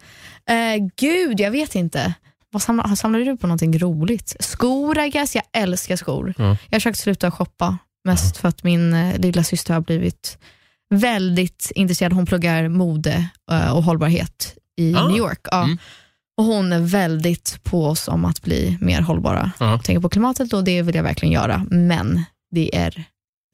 [0.50, 2.14] Eh, gud, jag vet inte.
[2.52, 4.36] Vad samlar, samlar du på någonting roligt?
[4.40, 5.36] Skor, I guess.
[5.36, 6.34] Jag älskar skor.
[6.38, 6.44] Ja.
[6.44, 10.38] Jag har försökt sluta shoppa, mest för att min eh, lilla syster har blivit
[10.90, 12.14] väldigt intresserad.
[12.14, 15.08] Hon pluggar mode eh, och hållbarhet i Ah.
[15.08, 15.40] New York.
[15.52, 15.64] Ja.
[15.64, 15.78] Mm.
[16.38, 19.52] Och Hon är väldigt på oss om att bli mer hållbara.
[19.60, 19.80] Ja.
[19.84, 23.04] Tänker på klimatet och det vill jag verkligen göra, men det är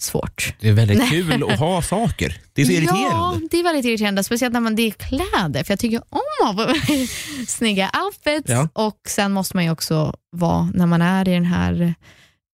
[0.02, 0.54] svårt.
[0.60, 2.38] Det är väldigt kul att ha saker.
[2.54, 3.48] Det är så Ja, irriterande.
[3.52, 4.24] det är väldigt irriterande.
[4.24, 5.64] Speciellt när man det är kläder.
[5.64, 6.76] För jag tycker om att ha
[7.48, 8.50] snygga outfits.
[8.50, 8.68] Ja.
[8.74, 11.94] Och sen måste man ju också vara, när man är i den här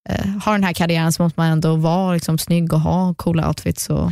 [0.09, 3.47] eh, har den här karriären så måste man ändå vara liksom, snygg och ha coola
[3.47, 3.89] outfits.
[3.89, 4.11] Och,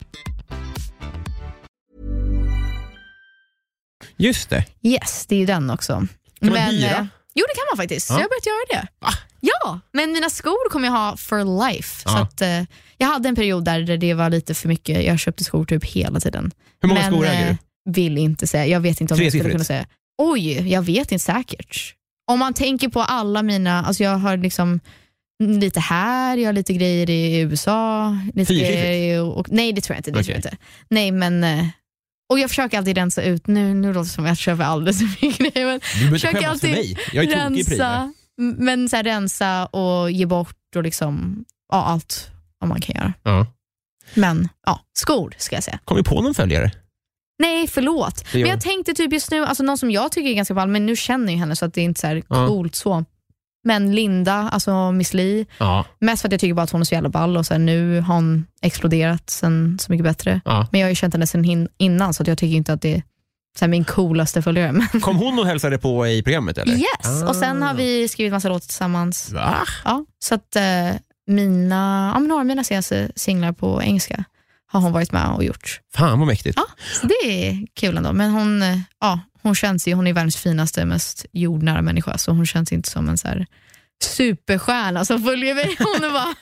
[4.17, 4.65] Just det.
[4.81, 5.93] yes, det är ju den också.
[6.39, 6.87] Kan man hyra?
[6.89, 8.07] eh, jo, det kan man faktiskt.
[8.07, 8.17] Så Ja.
[8.17, 8.87] jag har börjat göra det.
[9.43, 12.01] Ja, men mina skor kommer jag ha for life.
[12.09, 12.21] Så Ja.
[12.21, 12.63] att, eh,
[12.97, 15.03] jag hade en period där det var lite för mycket.
[15.05, 16.51] Jag köpte skor typ hela tiden.
[16.81, 17.55] Hur många men, skor äger eh,
[17.85, 17.91] du?
[17.91, 18.65] vill inte säga.
[18.65, 19.85] Jag vet inte om jag skulle kunna säga.
[20.17, 21.95] Oj, jag vet inte säkert.
[22.31, 24.79] Om man tänker på alla mina, alltså jag har liksom
[25.43, 28.17] lite här, jag har lite grejer i USA.
[28.33, 30.11] Lite grejer i, och, nej, det tror jag inte.
[30.11, 30.57] Det tror jag inte.
[30.89, 31.65] Nej, men, eh,
[32.31, 34.97] och jag försöker alltid rensa ut, nu, nu låter det som att jag köper alldeles
[34.99, 35.65] för mycket grejer.
[35.65, 36.97] Men Du behöver inte försöker skämmas för alltid mig.
[37.13, 38.13] Jag är tokig i rensa,
[38.57, 42.27] men så här, rensa och ge bort och liksom, ja, allt
[42.59, 43.13] vad man kan göra.
[43.23, 43.45] Ja.
[44.13, 45.79] Men ja, skor ska jag säga.
[45.85, 46.71] Kom vi på någon följare?
[47.39, 48.33] Nej, förlåt.
[48.33, 50.85] Men jag tänkte typ just nu, alltså någon som jag tycker är ganska ball, men
[50.85, 53.05] nu känner jag henne så att det är inte så här coolt så.
[53.63, 56.85] Men Linda, alltså Miss Li, Ja, mest för att jag tycker bara att hon är
[56.85, 60.41] så jävla ball och så här, nu har hon exploderat sen Så mycket bättre.
[60.45, 60.67] ja.
[60.71, 62.81] Men jag har ju känt henne sen hin- innan så att jag tycker inte att
[62.81, 63.03] det är
[63.59, 64.71] så här, min coolaste följare.
[64.71, 66.73] Men Kom hon och hälsade på i programmet eller?
[66.73, 67.23] yes!
[67.27, 67.67] Och sen Ah.
[67.67, 69.31] har vi skrivit massa låtar tillsammans.
[69.31, 69.55] Va?
[69.85, 70.91] Ja, så att eh,
[71.27, 74.23] mina, ja, men några av mina senaste singlar på engelska
[74.71, 75.79] har hon varit med och gjort.
[75.95, 76.57] Fan vad mäktigt.
[76.57, 76.65] Ja,
[77.01, 78.13] så det är kul ändå.
[78.13, 82.31] Men hon, eh, ja, hon känns ju, hon är världens finaste, mest jordnära människa, så
[82.31, 83.45] hon känns inte som en så här
[84.03, 85.75] superstjärna som följer mig.
[85.79, 86.35] Hon är bara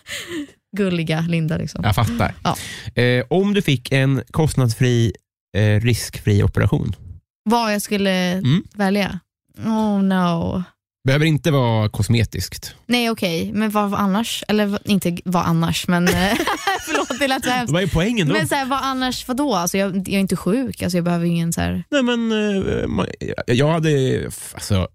[0.77, 1.57] gulliga Linda.
[1.57, 1.81] Liksom.
[1.83, 2.35] Jag fattar.
[2.43, 2.55] Ja.
[3.01, 5.13] Eh, om du fick en kostnadsfri,
[5.57, 6.95] eh, riskfri operation,
[7.43, 8.63] Vad jag skulle Mm.
[8.75, 9.19] välja?
[9.65, 10.63] Oh no.
[11.09, 12.75] Behöver inte vara kosmetiskt.
[12.85, 14.43] Nej okej, men vad annars?
[14.47, 16.13] Eller vad- inte vad annars, men eh,
[16.85, 17.73] förlåt det lät så hemskt.
[17.73, 18.33] Vad är poängen då?
[18.33, 19.55] Men så här, vad annars, vadå?
[19.55, 21.83] Alltså, jag, jag är inte sjuk, alltså, jag behöver ingen så här...
[21.89, 24.87] Nej, men, eh, jag hade, alltså,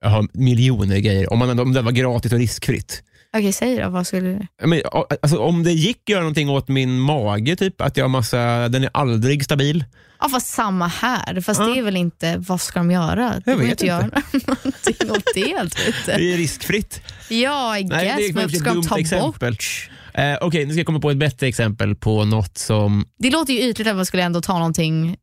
[0.00, 3.02] jag har miljoner grejer, om, man, om det var gratis och riskfritt.
[3.36, 4.66] Okej, säg då, vad skulle du...
[4.66, 4.82] Men,
[5.22, 8.68] alltså, om det gick att göra någonting åt min mage, typ, att jag har massa,
[8.68, 9.84] den är aldrig stabil.
[10.20, 11.66] Ja fast samma här, fast Ja.
[11.66, 13.42] det är väl inte, vad ska de göra?
[13.46, 14.00] Jag vet inte göra
[14.32, 15.54] någonting åt det.
[15.62, 17.00] Vet Det är riskfritt.
[17.28, 19.52] Ja, I Nej, guess, är men ska de ta exempel.
[19.52, 19.90] bort?
[20.14, 23.52] Eh, Okej, nu ska jag komma på ett bättre exempel på något som Det låter
[23.52, 25.16] ju ytligt att man skulle ändå ta någonting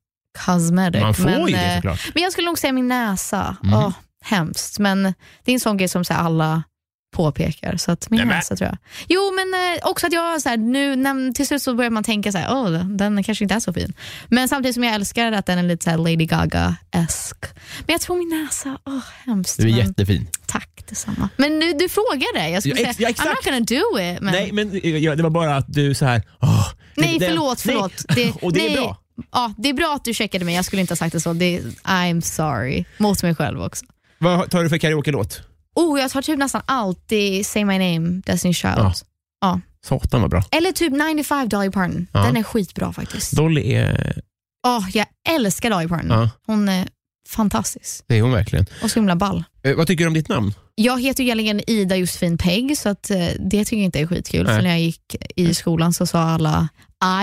[0.45, 1.01] cosmetic.
[1.01, 1.99] man får men, ju det eh, såklart.
[2.13, 3.55] men jag skulle nog säga min näsa.
[3.63, 3.73] Mhm.
[3.73, 3.91] Åh,
[4.23, 5.03] hemskt, men
[5.43, 6.63] det är en sån grej som så alla
[7.11, 7.77] påpekar.
[7.77, 8.77] Så att min Nej, men- näsa tror jag.
[9.09, 12.03] Jo, men eh, också att jag så här, nu, när, till slut så börjar man
[12.03, 13.93] tänka så här, oh, den kanske inte är så fin.
[14.29, 17.35] Men samtidigt som jag älskar att den är lite så Lady Gaga-esk.
[17.79, 19.57] Men jag tror min näsa, åh hemskt.
[19.57, 20.27] Du är men, jättefin.
[20.45, 21.29] Tack detsamma.
[21.37, 24.21] Men nu, du frågade, jag skulle Ja, ex- säga, ja, I'm not gonna do it.
[24.21, 26.17] Men, Nej, men ja, det var bara att du så här.
[26.17, 27.65] det- Nej, det- förlåt.
[27.65, 28.05] nej, förlåt.
[28.15, 28.97] Det, och det nej, är bra.
[29.31, 31.33] Ja, det är bra att du checkade mig, jag skulle inte ha sagt det så.
[31.33, 32.85] Det, I'm sorry.
[32.97, 33.85] Mot mig själv också.
[34.17, 35.41] Vad tar du för karaoke-låt?
[35.75, 38.73] Oh, jag tar typ nästan alltid Say My Name, Destiny Child.
[38.77, 38.93] Ja.
[39.41, 39.59] Ja.
[39.85, 40.43] Satan vad bra.
[40.51, 42.07] Eller typ 95 Dolly Parton.
[42.13, 42.23] Ja.
[42.25, 43.35] Den är skitbra faktiskt.
[43.35, 44.21] Dolly är,
[44.67, 46.09] Åh, jag älskar Dolly Parton.
[46.09, 46.87] ja, Hon är
[47.29, 48.65] fantastisk det är hon verkligen.
[48.83, 49.43] och så himla ball.
[49.63, 50.53] Eh, vad tycker du om ditt namn?
[50.75, 54.45] Jag heter egentligen Ida Josefin Pegg, så att, eh, det tycker jag inte är skitkul.
[54.45, 54.55] Nej.
[54.55, 56.69] För när jag gick i skolan så sa alla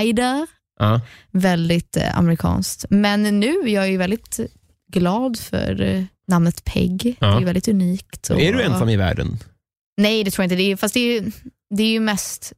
[0.05, 0.47] Ida,
[0.81, 1.01] Ja.
[1.33, 2.85] väldigt eh, amerikanskt.
[2.91, 4.39] Men nu är jag ju väldigt
[4.93, 7.17] glad för namnet Pegg.
[7.21, 8.31] Det är ju väldigt unikt.
[8.31, 9.39] och- Är du ensam i världen?
[10.01, 10.57] Nej, det tror jag inte.
[10.57, 11.31] Det är, fast det är, ju,
[11.75, 12.53] det är ju mest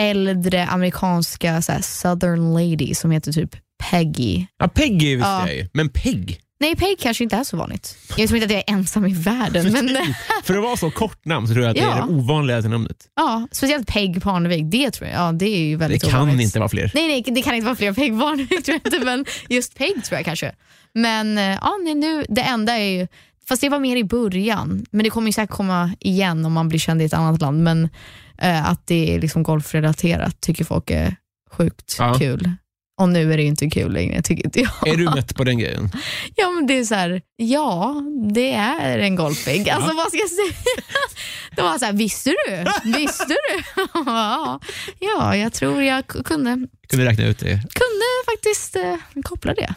[0.00, 3.56] äldre amerikanska så här, southern lady som heter typ
[3.90, 4.46] Peggy.
[4.58, 5.48] Ja, Peggy visste Ja.
[5.48, 6.40] jag ju, men Peg?
[6.62, 7.96] Nej, Peg kanske inte är så vanligt.
[8.16, 9.72] Jag tror inte att jag är ensam i världen.
[9.72, 9.88] Men,
[10.44, 12.96] För att vara så kort namn så tror jag att det är det ovanligaste namnet.
[13.16, 15.18] ja, speciellt Peg Parnevik, det tror jag.
[15.20, 16.40] Ja, det är ju Det väldigt kan ovanligt.
[16.44, 16.90] inte vara fler.
[16.94, 20.04] Nej, nej, det kan inte vara fler Peg Parnevik tror jag inte, men just Peg
[20.04, 20.52] tror jag kanske.
[20.94, 23.06] Men eh, ja, nej, nu, det enda är ju,
[23.48, 26.68] fast det var mer i början, men det kommer ju säkert komma igen om man
[26.68, 27.88] blir känd i ett annat land, men
[28.38, 31.16] eh, att det är liksom golfrelaterat tycker folk är
[31.50, 32.14] sjukt Ja.
[32.18, 32.50] kul.
[33.02, 34.88] Och nu är det inte kul längre, tycker inte jag.
[34.88, 35.90] Är du mätt på den grejen?
[36.36, 38.02] Ja, men det är så här, ja,
[38.34, 39.68] det är en golfpigg.
[39.70, 40.52] Alltså vad ska jag säga?
[41.56, 42.64] Det var så här, visste du?
[42.98, 43.62] Visste du?
[44.06, 44.60] ja,
[44.98, 47.46] ja, jag tror jag kunde, Kunde räkna ut det.
[47.52, 49.74] kunde faktiskt eh, koppla det.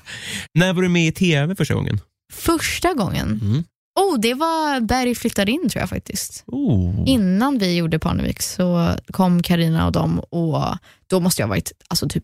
[0.53, 1.99] När var du med i TV första gången?
[2.33, 3.63] Första gången, Mm.
[3.99, 6.43] oh, det var Berg flyttade in tror jag faktiskt.
[6.47, 7.03] Oh.
[7.05, 10.63] Innan vi gjorde Parnevik så kom Karina och dem och
[11.07, 12.23] då måste jag ha varit alltså, typ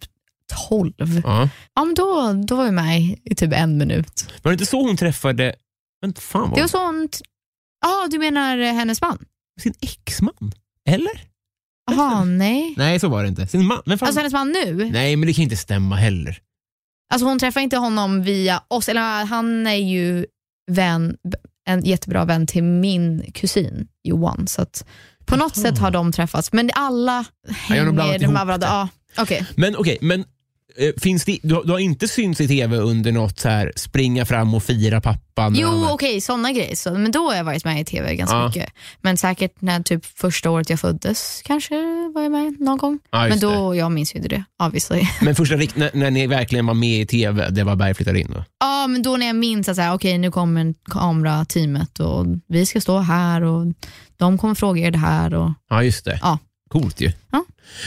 [0.69, 0.93] 12.
[1.23, 1.49] Ja.
[1.75, 4.33] Ja, men då, då var vi med i typ en minut.
[4.41, 5.55] Var det inte så hon träffade
[6.01, 7.21] men fan vad Det var sånt...
[7.81, 9.25] Ja, du menar eh, hennes man?
[9.61, 10.51] sin exman?
[10.89, 11.21] Eller?
[11.91, 12.73] Jaha, nej.
[12.77, 13.47] Nej, så var det inte.
[13.47, 13.81] Sin man?
[13.85, 14.07] Men fan?
[14.07, 14.89] Alltså hennes man nu?
[14.91, 16.39] Nej, men det kan inte stämma heller.
[17.13, 20.25] Alltså hon träffar inte honom via oss, eller han är ju
[20.71, 21.17] vän,
[21.67, 24.47] en jättebra vän till min kusin Johan.
[24.47, 24.85] Så att
[25.25, 27.83] på något sätt har de träffats, men alla hänger
[28.21, 28.67] ihop med varandra.
[28.67, 29.45] Ja, okej.
[29.55, 30.25] Men okej, men eh,
[31.01, 34.25] finns det, du, har- du har inte synts i TV under något så här springa
[34.25, 35.55] fram och fira pappan?
[35.57, 36.75] Jo, okej, sådana grejer.
[36.75, 38.47] Så, men då har jag varit med i TV ganska Ja.
[38.47, 38.69] mycket.
[39.01, 41.75] Men säkert när typ första året jag föddes kanske
[42.15, 42.99] var jag med någon gång.
[43.11, 45.01] Ja, men då, jag minns ju inte det, obviously.
[45.21, 48.31] Men första när, när ni verkligen var med i TV, det var Berg flyttade in
[48.35, 48.45] va?
[48.59, 52.65] Ja, men då när jag minns att så här, okej, nu kommer kamerateamet och vi
[52.65, 53.65] ska stå här och
[54.17, 55.33] de kommer fråga er det här.
[55.33, 56.19] Och, Ja, just det.
[56.21, 56.37] Ja.
[56.71, 57.11] Coolt ju.
[57.31, 57.45] Ja.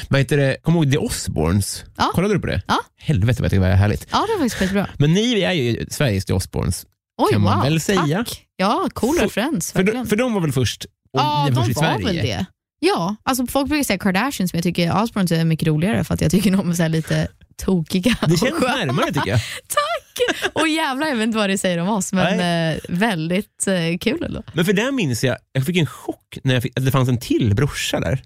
[0.08, 0.56] Vad heter det?
[0.64, 1.84] Du ihåg The Osbournes?
[1.96, 2.10] Ja.
[2.14, 2.62] Kollade du på det?
[2.66, 2.78] Ja.
[2.96, 4.06] Helvete vad jag tycker det var härligt.
[4.12, 4.88] ja, det var faktiskt skitbra.
[4.98, 6.86] Men ni är ju Sveriges The Osbournes.
[7.22, 8.24] Oj, Kan man wow, väl säga.
[8.24, 8.42] Tack.
[8.56, 9.72] Ja, cool För- referens.
[9.72, 12.06] För, de, för de var väl först, och ja, de var Sverige?
[12.06, 12.46] väl det.
[12.80, 16.20] Ja, alltså folk brukar säga Kardashians men jag tycker Osbournes är mycket roligare för att
[16.20, 18.16] jag tycker de är så lite tokiga.
[18.20, 19.40] Det känns närmare tycker jag.
[19.68, 20.52] Tack!
[20.52, 24.24] Och jävlar, jag vet inte vad det säger om oss, men eh, väldigt eh, kul
[24.24, 24.42] ändå.
[24.52, 27.08] Men för där minns jag, jag fick en chock när jag fick, att det fanns
[27.08, 28.22] en till brorsa där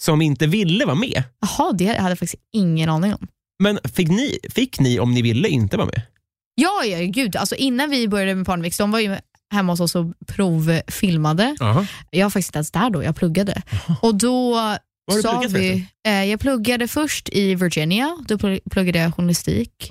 [0.00, 1.22] som inte ville vara med.
[1.40, 3.26] Jaha, det hade jag faktiskt ingen aning om.
[3.62, 6.02] Men fick ni, fick ni om ni ville inte vara med?
[6.54, 7.36] Ja, ja gud.
[7.36, 9.16] Alltså, innan vi började med Parnevik, de var ju
[9.52, 11.56] hemma hos oss och provfilmade.
[11.60, 11.86] Aha.
[12.10, 13.62] Jag var faktiskt inte ens där då, jag pluggade.
[14.02, 14.56] Och då
[15.14, 19.90] du sa pluggat vi, eh, Jag pluggade först i Virginia, då pl- pluggade jag journalistik.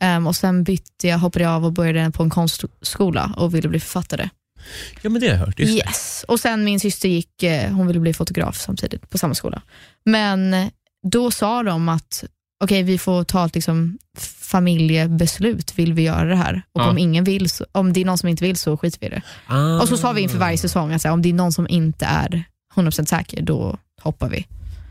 [0.00, 3.68] Ehm, och Sen bytte jag, hoppade jag av och började på en konstskola och ville
[3.68, 4.28] bli författare.
[5.02, 5.58] Ja men det har jag hört.
[5.58, 5.76] Just det.
[5.88, 6.24] Yes.
[6.28, 9.62] Och sen min syster gick, eh, hon ville bli fotograf samtidigt på samma skola.
[10.04, 10.66] Men eh,
[11.12, 12.24] då sa de att
[12.64, 13.98] okej vi får ta ett liksom,
[14.40, 16.62] familjebeslut, vill vi göra det här?
[16.74, 16.90] Och Ja.
[16.90, 19.10] om, ingen vill, så, om det är någon som inte vill så skiter vi i
[19.10, 19.22] det.
[19.46, 19.80] Ah.
[19.80, 21.68] Och så sa vi inför varje säsong att så här, om det är någon som
[21.68, 22.44] inte är
[22.74, 24.46] 100% säker, då hoppar vi.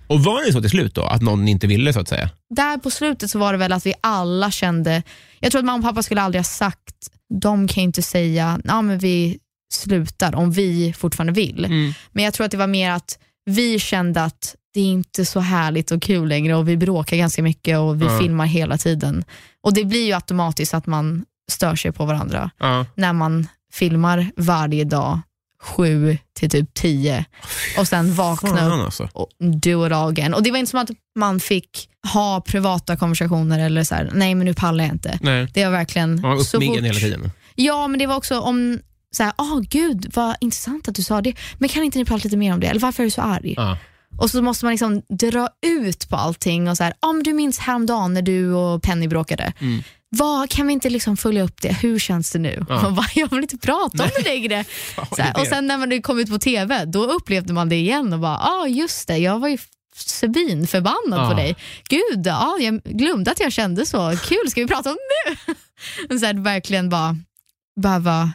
[0.07, 2.29] Och var det så till slut då, att någon inte ville så att säga?
[2.55, 5.03] Där på slutet så var det väl att vi alla kände,
[5.39, 6.95] jag tror att mamma och pappa skulle aldrig ha sagt,
[7.41, 9.39] de kan ju inte säga, ja men vi
[9.71, 11.93] slutar om vi fortfarande vill.
[12.11, 15.39] Men jag tror att det var mer att vi kände att det är inte så
[15.39, 18.19] härligt och kul längre och vi bråkar ganska mycket och vi Ja.
[18.19, 19.23] filmar hela tiden.
[19.63, 22.85] Och det blir ju automatiskt att man stör sig på varandra Ja.
[22.95, 25.19] när man filmar varje dag
[25.61, 27.25] sju till typ tio
[27.77, 29.09] och sen vakna upp Fan alltså.
[29.13, 30.33] och do it all again.
[30.33, 30.89] Och det var inte som att
[31.19, 35.19] man fick ha privata konversationer eller så här, nej men nu pallar jag inte.
[35.21, 35.47] Nej.
[35.53, 37.31] Det var verkligen Man var uppmiggen hela tiden.
[37.55, 38.79] Ja, men det var också om
[39.11, 42.23] så här, åh gud vad intressant att du sa det, men kan inte ni prata
[42.23, 42.67] lite mer om det?
[42.67, 43.53] Eller varför är du så arg?
[43.57, 43.77] Ja.
[44.17, 47.59] Och så måste man liksom dra ut på allting och så här, om du minns
[47.59, 49.53] häromdagen när du och Penny bråkade.
[50.11, 51.73] Vad, kan vi inte liksom följa upp det?
[51.73, 52.53] Hur känns det nu?
[52.53, 52.65] Mm.
[52.69, 52.89] Ja.
[52.97, 54.65] Bara, jag vill inte prata om det längre.
[55.35, 58.39] Och sen när man kom ut på TV, då upplevde man det igen och bara,
[58.43, 59.57] ja ah, just det, jag var ju
[59.95, 61.29] svinförbannad Ja.
[61.29, 61.55] på dig.
[61.89, 64.17] Gud, ja, jag glömde att jag kände så.
[64.23, 65.53] Kul, ska vi prata om det
[66.09, 66.19] nu?
[66.19, 67.17] så här, verkligen bara
[67.81, 68.31] behöva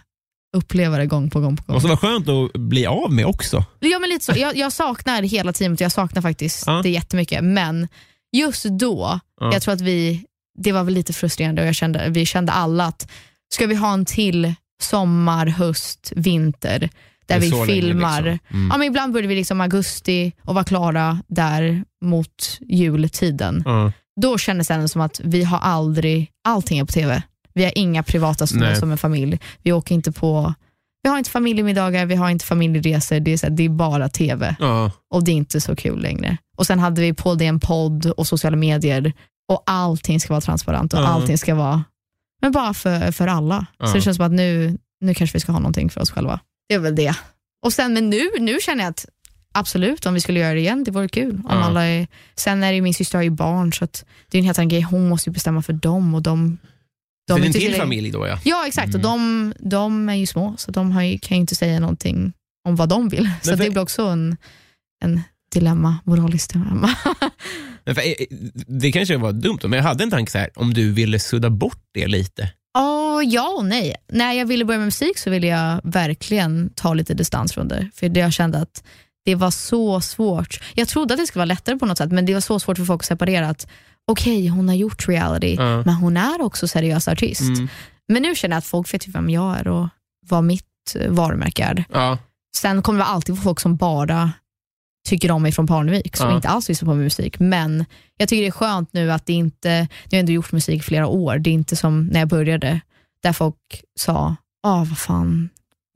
[0.54, 1.74] uppleva det gång på gång på gång.
[1.74, 3.64] måste vara skönt att bli av med också.
[3.80, 4.32] Ja, men lite så.
[4.36, 6.80] Jag, jag saknar hela teamet, jag saknar faktiskt Ja.
[6.82, 7.44] det jättemycket.
[7.44, 7.88] Men
[8.36, 9.52] just då, Ja.
[9.52, 10.24] jag tror att vi,
[10.58, 13.10] det var väl lite frustrerande och jag kände, vi kände alla att
[13.54, 16.90] ska vi ha en till sommar, höst, vinter
[17.26, 18.22] där vi filmar.
[18.22, 18.38] liksom.
[18.58, 18.68] Mm.
[18.70, 23.62] Ja, men ibland började vi liksom augusti och var klara där mot jultiden.
[23.66, 23.92] Ja.
[24.20, 27.22] Då kändes det ändå som att vi har aldrig, allting är på TV.
[27.54, 28.76] Vi har inga privata stunder Nej.
[28.76, 29.38] som en familj.
[29.62, 30.54] Vi åker inte på,
[31.02, 33.20] vi har inte familjemiddagar, vi har inte familjeresor.
[33.20, 34.90] Det är, så här, det är bara TV Ja.
[35.10, 36.36] och det är inte så kul längre.
[36.56, 39.12] Och Sen hade vi på det en podd och sociala medier
[39.48, 41.06] och allting ska vara transparent och Ja.
[41.06, 41.84] allting ska vara
[42.42, 43.66] men bara för, för alla.
[43.78, 43.86] Ja.
[43.86, 46.40] Så det känns som att nu, nu kanske vi ska ha någonting för oss själva.
[46.68, 47.14] Det är väl det.
[47.62, 49.06] Och sen, men nu, nu känner jag att
[49.52, 51.40] absolut, om vi skulle göra det igen, det vore kul.
[51.44, 53.86] Om alla är, sen är det ju min syster har ju barn, så
[54.30, 54.80] det är en helt annan grej.
[54.80, 56.58] Hon måste ju bestämma för dem och de,
[57.28, 58.38] de är en till familj då ja.
[58.44, 58.94] Ja, exakt.
[58.94, 58.96] Mm.
[58.96, 62.32] Och de, de är ju små, så de ju, kan ju inte säga någonting
[62.68, 63.30] om vad de vill.
[63.42, 64.36] Så för- det blir också en,
[65.04, 65.22] en
[65.52, 66.90] dilemma, moraliskt dilemma.
[67.84, 68.26] Men för, eh,
[68.66, 71.50] det kanske var dumt, men jag hade en tanke så här, om du ville sudda
[71.50, 72.50] bort det lite.
[72.78, 73.96] Åh, ja och nej.
[74.12, 77.90] När jag ville börja med musik så ville jag verkligen ta lite distans från det.
[77.94, 78.84] För det jag kände att
[79.24, 80.60] det var så svårt.
[80.74, 82.76] Jag trodde att det skulle vara lättare på något sätt, men det var så svårt
[82.76, 83.66] för folk att separera att
[84.12, 85.82] okej, hon har gjort reality, Ja.
[85.86, 87.40] men hon är också seriös artist.
[87.40, 87.68] Mm.
[88.08, 89.88] Men nu känner jag att folk vet vem jag är och
[90.26, 90.64] vad mitt
[91.00, 91.84] eh, varumärke är.
[91.92, 92.18] Ja.
[92.56, 94.32] Sen kommer det alltid vara folk som bara
[95.08, 96.36] tycker om mig från Parnevik, som Ja.
[96.36, 97.38] inte alls lyssnar på min musik.
[97.38, 97.84] Men
[98.16, 99.68] jag tycker det är skönt nu att det inte,
[100.08, 102.80] jag har ändå gjort musik i flera år, det är inte som när jag började,
[103.22, 103.56] där folk
[104.00, 104.36] sa,
[104.66, 105.48] ah vad fan,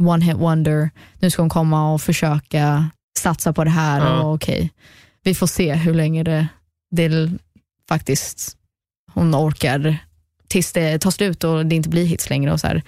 [0.02, 4.20] one hit wonder, nu ska hon komma och försöka satsa på det här Ja.
[4.22, 4.72] och okej,
[5.22, 6.48] vi får se hur länge det,
[6.90, 7.30] det
[7.88, 8.56] faktiskt
[9.12, 9.98] hon orkar
[10.48, 12.52] tills det tar slut och det inte blir hits längre.
[12.52, 12.82] Och så här.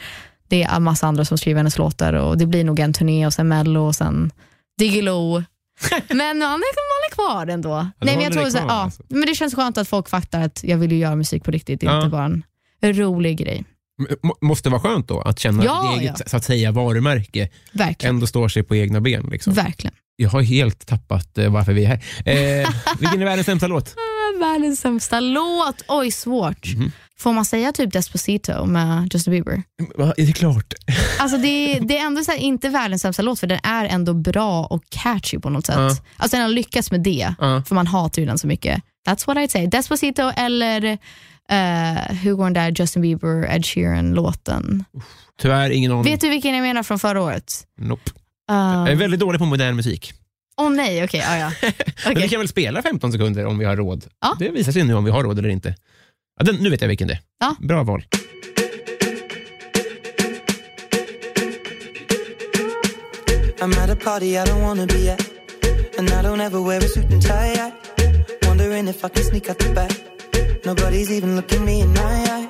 [0.49, 3.27] Det är en massa andra som skriver hennes låtar och det blir nog en turné
[3.27, 4.33] och sen Mello och sen
[4.79, 5.43] Diggiloo.
[6.09, 7.77] men han är, man är kvar ändå.
[7.77, 9.03] Nej, men, jag håller tror dig så här, kvar, ja, alltså.
[9.09, 11.81] men det känns skönt att folk fattar att jag vill ju göra musik på riktigt,
[11.81, 11.97] det är Ja.
[11.97, 12.25] inte bara
[12.81, 13.65] en rolig grej.
[14.23, 16.25] Må- Måste vara skönt då att känna Ja, eget ja.
[16.27, 18.15] så att säga, varumärke Verkligen.
[18.15, 19.29] ändå står sig på egna ben.
[19.31, 19.53] Liksom.
[19.53, 19.95] Verkligen.
[20.17, 21.97] Jag har helt tappat eh, varför vi är här.
[22.63, 22.71] Eh,
[23.01, 23.95] vilken är världens sämsta låt?
[23.97, 25.83] Ah, Världens sämsta låt.
[25.89, 26.75] Oj, svårt.
[26.75, 26.93] Mhm.
[27.19, 29.63] Får man säga typ Despacito med Justin Bieber?
[29.97, 30.75] Va, Är det klart?
[31.19, 34.83] Alltså det, det är ändå inte världens sämsta låt för den är ändå bra och
[34.91, 35.77] catchy på något sätt.
[35.79, 35.97] Ja.
[36.17, 37.63] Alltså den har lyckats med det, Ja.
[37.69, 38.83] för man hatar ju den så mycket.
[39.09, 39.67] That's what I'd say.
[39.67, 40.99] Despacito eller
[41.53, 44.85] uh, hur går den där Justin Bieber, Ed Sheeran-låten?
[45.43, 46.05] Tyvärr ingen aning.
[46.05, 47.67] Vet du vilken jag menar från förra året?
[47.81, 48.11] Nope.
[48.51, 50.13] Uh, Jag är väldigt dålig på modern musik.
[50.61, 51.21] Åh nej, okej.
[51.27, 51.53] ja, ja.
[51.63, 51.73] Men
[52.13, 52.23] Okej.
[52.23, 54.05] vi kan väl spela 15 sekunder om vi har råd.
[54.21, 54.37] Ja.
[54.39, 55.75] Det visar sig nu om vi har råd eller inte.
[56.39, 57.21] Ja, den, nu vet jag vilken det är.
[57.41, 57.57] Ja.
[57.61, 58.05] Bra val.
[63.61, 65.21] I'm at a party I don't wanna be at.
[65.99, 67.73] And I don't ever wear a suit and tie.
[68.47, 69.93] Wondering if I can sneak out the back.
[70.65, 72.01] Nobody's even looking me in my
[72.31, 72.49] eyes.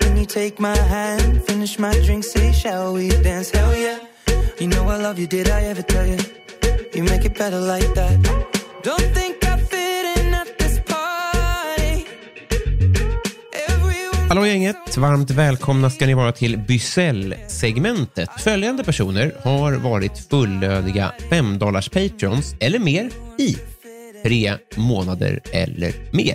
[0.00, 3.50] Can you take my hand, finish my drink, say, shall we dance?
[3.50, 3.98] Hell yeah.
[4.58, 6.18] You know I love you, did I ever tell you?
[6.94, 8.18] You make it better like that.
[8.82, 12.06] Don't think I fit in at this party.
[13.68, 14.96] Everyone Hallå gänget!
[14.96, 18.30] Varmt välkomna ska ni vara till Bysell-segmentet.
[18.38, 23.56] Följande personer har varit fullödiga 5 dollars patrons eller mer i
[24.22, 26.34] tre månader eller mer.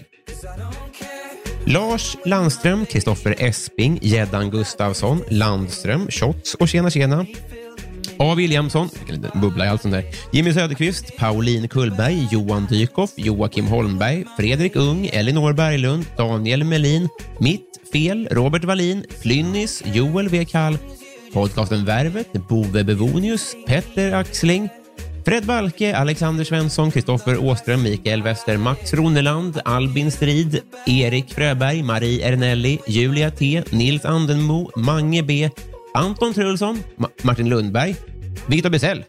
[1.66, 7.26] Lars Landström, Kristoffer Esping, Gäddan Gustafsson, Landström, Shots och Tjena Tjena.
[8.18, 8.36] A.
[8.36, 8.89] Williamson,
[9.34, 10.05] bubbla i halsen där.
[10.32, 17.09] Jimmy Söderqvist, Pauline Kullberg, Johan Dykhoff, Joakim Holmberg, Fredrik Ung, Elinor Berglund, Daniel Melin,
[17.39, 20.45] Mitt Fel, Robert Wallin, Flynnis, Joel W.
[20.45, 20.78] Kall,
[21.34, 24.70] podcasten Värvet, Bove Bevonius, Petter Axling,
[25.26, 32.21] Fred Balke, Alexander Svensson, Kristoffer Åström, Mikael Wester, Max Roneland, Albin Strid, Erik Fröberg, Marie
[32.21, 35.49] Ernelli, Julia T, Nils Andenmo, Mange B,
[35.93, 37.95] Anton Trulsson, Ma- Martin Lundberg,
[38.47, 39.05] Victor Bessell,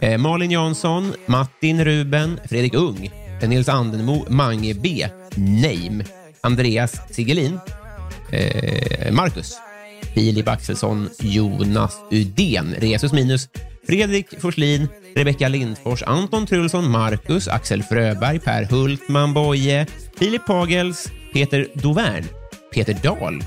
[0.00, 3.08] eh, Malin Jansson, Martin Ruben, Fredrik Ung,
[3.48, 6.04] Nils Andenmo, Mange B, Name,
[6.42, 7.58] Andreas Sigelin,
[8.30, 9.56] eh, Marcus,
[10.14, 13.48] Filip Axelsson, Jonas Uden, Resus Minus,
[13.84, 19.86] Fredrik Forslin, Rebecka Lindfors, Anton Trulsson, Marcus, Axel Fröberg, Per Hultman Boye,
[20.18, 22.28] Filip Pagels, Peter Dovern,
[22.70, 23.38] Peter Dahl,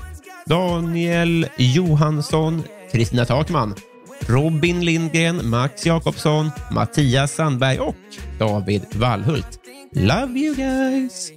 [0.46, 3.74] Daniel Johansson, Kristina Takman,
[4.26, 7.96] Robin Lindgren, Max Jakobsson, Mattias Sandberg och
[8.38, 9.60] David Wallhult.
[9.92, 11.32] Love you guys!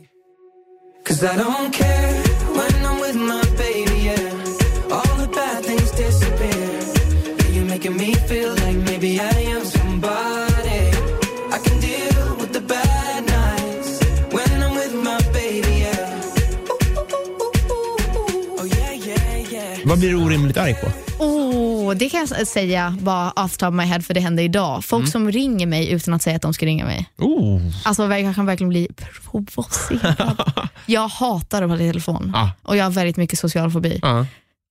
[19.93, 20.87] Vad blir du orimligt arg på?
[21.23, 24.85] Oh, det kan jag säga bara off top of my head för det hände idag.
[24.85, 27.05] Folk som ringer mig utan att säga att de ska ringa mig.
[27.17, 27.61] Oh.
[27.85, 28.87] Alltså jag kan verkligen bli
[29.31, 30.51] provocerad.
[30.85, 32.51] jag hatar att prata i telefon Ja.
[32.61, 33.99] och jag har väldigt mycket social fobi.
[34.01, 34.25] Ja.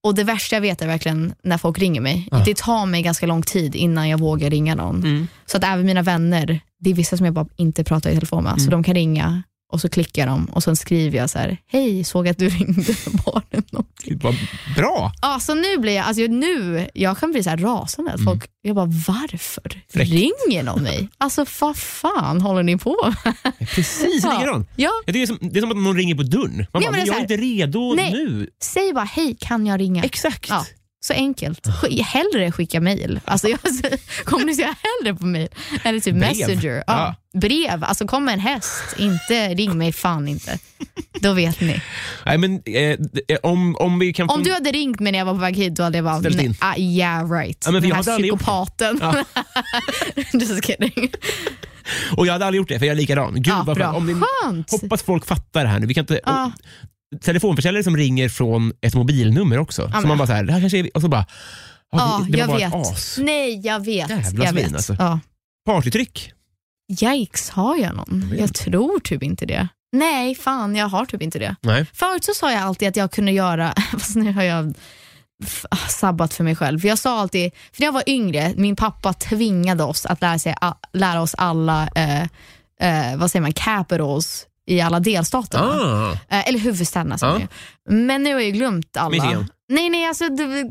[0.04, 2.28] Och det värsta jag vet är verkligen när folk ringer mig.
[2.44, 4.96] Det tar mig ganska lång tid innan jag vågar ringa någon.
[4.96, 5.28] Mm.
[5.46, 8.44] Så att även mina vänner, det är vissa som jag bara inte pratar i telefon
[8.44, 8.70] med, så Mm.
[8.70, 9.42] de kan ringa
[9.72, 12.94] och så klickar de och sen skriver jag så här, hej, såg att du ringde,
[13.26, 13.92] var det någonting?
[14.04, 14.34] Gud, vad
[14.76, 15.12] bra!
[15.22, 18.12] Ja, så nu blir jag, alltså nu, jag kan bli så här rasande.
[18.12, 19.82] att Folk, Jag bara, varför Mm.
[19.92, 20.10] Fräckt.
[20.10, 21.08] ringer någon mig?
[21.18, 23.34] Alltså vad fan håller ni på med?
[23.68, 24.38] Precis Ja.
[24.38, 24.68] likadant.
[24.76, 26.56] Ja, Det är, som, det är som att någon ringer på dörren.
[26.56, 28.12] Man Ja, bara, men är jag är här- inte redo Nej.
[28.12, 28.48] nu.
[28.62, 30.02] säg bara, hej, kan jag ringa?
[30.02, 30.48] Exakt.
[30.48, 30.64] Ja.
[31.06, 31.66] Så enkelt.
[31.66, 33.20] Sk- Hellre skicka mail.
[33.24, 33.58] Alltså jag
[34.24, 35.48] kommunicerar hellre på mail.
[35.84, 36.36] Eller typ Brev.
[36.38, 36.84] messenger.
[36.86, 37.14] Ja.
[37.34, 37.84] Brev.
[37.84, 38.82] Alltså kom med en häst.
[38.98, 40.58] Inte ring mig fan inte.
[41.20, 41.82] Då vet ni.
[42.26, 44.30] Nej, men, eh, d- om, om vi kan.
[44.30, 46.18] Om du hade ringt mig när jag var på väg hit, då hade jag bara,
[46.20, 46.54] Ställt in.
[46.60, 47.62] ah, yeah right.
[47.66, 49.00] Ja, men Den jag här psykopaten.
[50.32, 51.10] Just kidding.
[52.16, 53.34] Och jag hade aldrig gjort det, för jag är likadan.
[53.34, 53.92] Gud, Ja, vad bra.
[53.92, 54.70] Om Skönt.
[54.70, 55.86] hoppas folk fattar det här nu.
[55.86, 56.52] Vi kan inte, Ja.
[57.20, 59.82] Telefonförsäljare som ringer från ett mobilnummer också.
[59.82, 61.26] så men- man bara så här, det här kanske är, och så bara,
[61.92, 62.86] ja, det, det var jag bara vet.
[62.86, 63.18] ett as.
[63.18, 64.10] Nej, jag vet.
[64.10, 64.74] Jävla jag svin, vet.
[64.74, 64.96] alltså.
[64.98, 65.20] Ja.
[65.66, 66.32] Partytryck.
[67.02, 68.28] Yikes, har jag någon?
[68.30, 69.68] vet Jag tror typ inte det.
[69.96, 71.56] Nej, fan jag har typ inte det.
[71.60, 71.86] Nej.
[71.92, 74.74] Förut så sa jag alltid att jag kunde göra, fast nu har jag
[75.88, 76.78] sabbat för mig själv.
[76.80, 80.38] För jag sa alltid, för när jag var yngre, min pappa tvingade oss att lära,
[80.38, 80.54] sig,
[80.92, 82.22] lära oss alla, eh,
[82.80, 85.64] eh, vad säger man, capitals i alla delstaterna.
[85.64, 86.12] Ah.
[86.12, 87.46] Eh, eller huvudstäderna ju.
[87.94, 89.10] Men nu har jag glömt alla.
[89.10, 89.46] Michigan.
[89.68, 90.70] Nej, nej, alltså, du,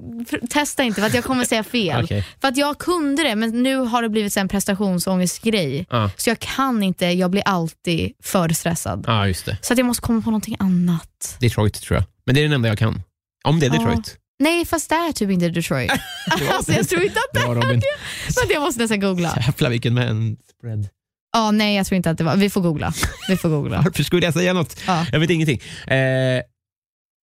[0.49, 2.03] testa inte för att jag kommer säga fel.
[2.03, 2.27] Okej.
[2.41, 5.85] För att jag kunde det, men nu har det blivit en prestationsångestgrej.
[5.89, 6.11] Ja.
[6.17, 9.03] Så jag kan inte, jag blir alltid för stressad.
[9.07, 9.57] Ja, just det.
[9.61, 11.37] Så att jag måste komma på någonting annat.
[11.39, 12.05] Detroit tror jag.
[12.25, 13.01] Men det är den enda jag kan.
[13.43, 13.69] Om det är.
[13.69, 14.17] Detroit.
[14.39, 15.91] Nej, fast det är typ inte Detroit.
[16.51, 17.63] alltså, jag tror inte att det är det.
[17.67, 19.37] Men jag måste nästan googla.
[19.45, 20.89] Jävlar vilken man spread.
[21.33, 22.35] Ja, nej, jag tror inte att det var.
[22.35, 22.93] Vi får googla.
[23.29, 23.81] Vi får googla.
[23.85, 24.79] Varför skulle jag säga något?
[24.87, 25.05] Ja.
[25.11, 25.61] Jag vet ingenting.
[25.87, 26.41] Eh,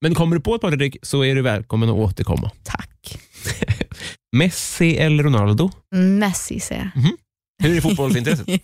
[0.02, 2.50] men kommer du på ett partytryck så är du välkommen att återkomma.
[2.62, 3.18] Tack.
[4.36, 5.70] Messi eller Ronaldo?
[5.94, 7.02] Messi säger jag.
[7.62, 8.46] Hur är fotbollsintresset?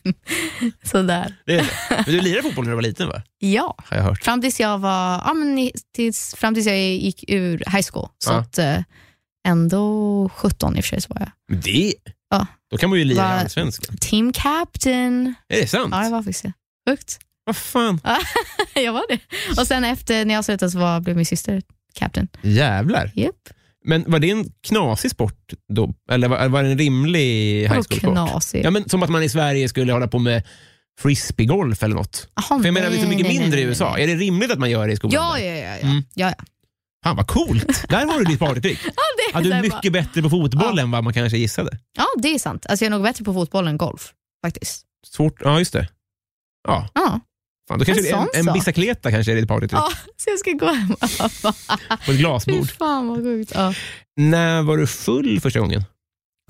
[0.83, 1.35] Sådär.
[1.47, 1.71] Det är det.
[2.07, 3.23] Men du lirade fotboll när du var liten va?
[3.39, 3.75] Ja.
[3.85, 4.25] Har jag hört.
[4.25, 8.09] Fram tills jag var, ja, men tills, fram tills jag gick ur high school.
[8.19, 8.37] Så Ja.
[8.37, 8.79] att, eh,
[9.49, 11.59] ändå 17 i och för sig så var jag.
[11.63, 11.95] Det,
[12.31, 12.47] Ja.
[12.75, 13.97] Då kan man ju lira Allsvenskan.
[13.97, 15.35] Team captain.
[15.49, 15.89] Är det sant?
[15.93, 16.53] Ja, det var faktiskt det.
[16.91, 17.19] Sjukt.
[17.45, 18.01] Vad fan?
[18.75, 19.19] jag var det.
[19.61, 21.63] Och sen efter när jag slutade så var, blev min syster
[21.95, 22.29] captain.
[22.43, 23.13] Jävlar.
[23.17, 23.35] Yep.
[23.85, 25.95] Men var det en knasig sport då?
[26.11, 28.01] Eller var, var det en rimlig high school-sport?
[28.01, 28.65] knasig?
[28.65, 30.43] Ja, men som att man i Sverige skulle hålla på med
[31.01, 32.29] frisbeegolf eller något.
[32.35, 33.93] Jaha, För jag menar, det är så nej, mycket nej, mindre nej, i nej, USA.
[33.93, 34.03] nej.
[34.03, 35.15] Är det rimligt att man gör det i skolan?
[35.15, 35.45] Ja, där?
[35.45, 35.77] ja, ja.
[35.83, 35.89] ja.
[35.89, 36.03] Mm.
[36.15, 36.45] ja, ja.
[37.05, 37.89] Fan vad coolt.
[37.89, 38.79] Där har du ditt partytrick.
[38.85, 40.83] Ja, det Ja, är du så är mycket bara- bättre på fotboll Ja.
[40.83, 41.79] än vad man kanske gissade.
[41.97, 42.67] Ja, det är sant.
[42.69, 44.13] Alltså, jag är nog bättre på fotboll än golf.
[44.45, 44.83] Faktiskt.
[45.07, 45.41] Svårt.
[45.45, 45.89] Ja, just det.
[46.69, 47.21] Ja, Ja,
[47.69, 49.73] fan, då kanske En en, en bicicleta kanske är ditt partytrick.
[49.81, 50.89] ja så jag ska gå hem.
[50.97, 51.49] På
[51.95, 52.71] ett Fy glasbord.
[52.71, 53.53] fan vad sjukt.
[53.55, 53.75] Ja.
[54.17, 55.85] När var du full första gången?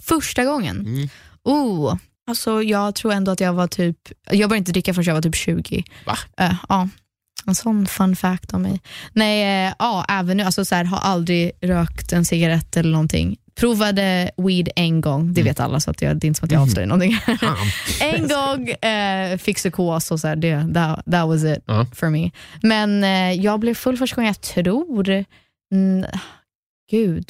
[0.02, 0.80] Första gången?
[0.86, 1.08] Mm.
[1.44, 1.96] Oh,
[2.28, 3.96] alltså jag tror ändå att jag var typ,
[4.30, 5.84] jag började inte dricka förrän jag var typ 20.
[6.06, 6.18] Va?
[6.38, 6.88] Eh, ja,
[7.46, 8.80] en sån fun fact om mig.
[9.12, 13.36] Nej, eh, ja, även nu, alltså så här, har aldrig rökt en cigarett eller någonting.
[13.60, 16.52] Provade weed en gång, det vet alla så att jag, det är inte som att
[16.52, 17.18] jag avslöjar någonting.
[18.00, 21.86] En gång eh, fick psykos och så här, det, that, that was it Ja.
[21.94, 22.30] for me.
[22.62, 25.24] Men eh, jag blev full första gången, jag tror,
[25.72, 26.04] mm,
[26.90, 27.24] gud,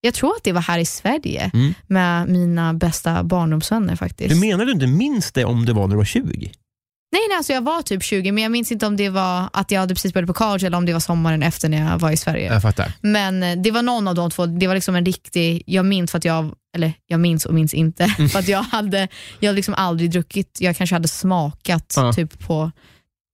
[0.00, 1.74] jag tror att det var här i Sverige Mm.
[1.86, 4.30] med mina bästa barndomsvänner faktiskt.
[4.34, 6.50] Du menar du inte minns det om det var när du var 20?
[7.12, 9.70] Nej, nej alltså jag var typ 20 men jag minns inte om det var att
[9.70, 12.10] jag hade precis börjat på college eller om det var sommaren efter när jag var
[12.10, 12.52] i Sverige.
[12.52, 12.92] Jag fattar.
[13.00, 16.10] Men eh, det var någon av de två, det var liksom en riktig, jag minns
[16.10, 19.08] för att jag, eller jag minns och minns inte, för att jag hade
[19.40, 22.12] jag hade liksom aldrig druckit, jag kanske hade smakat Ja.
[22.12, 22.70] typ på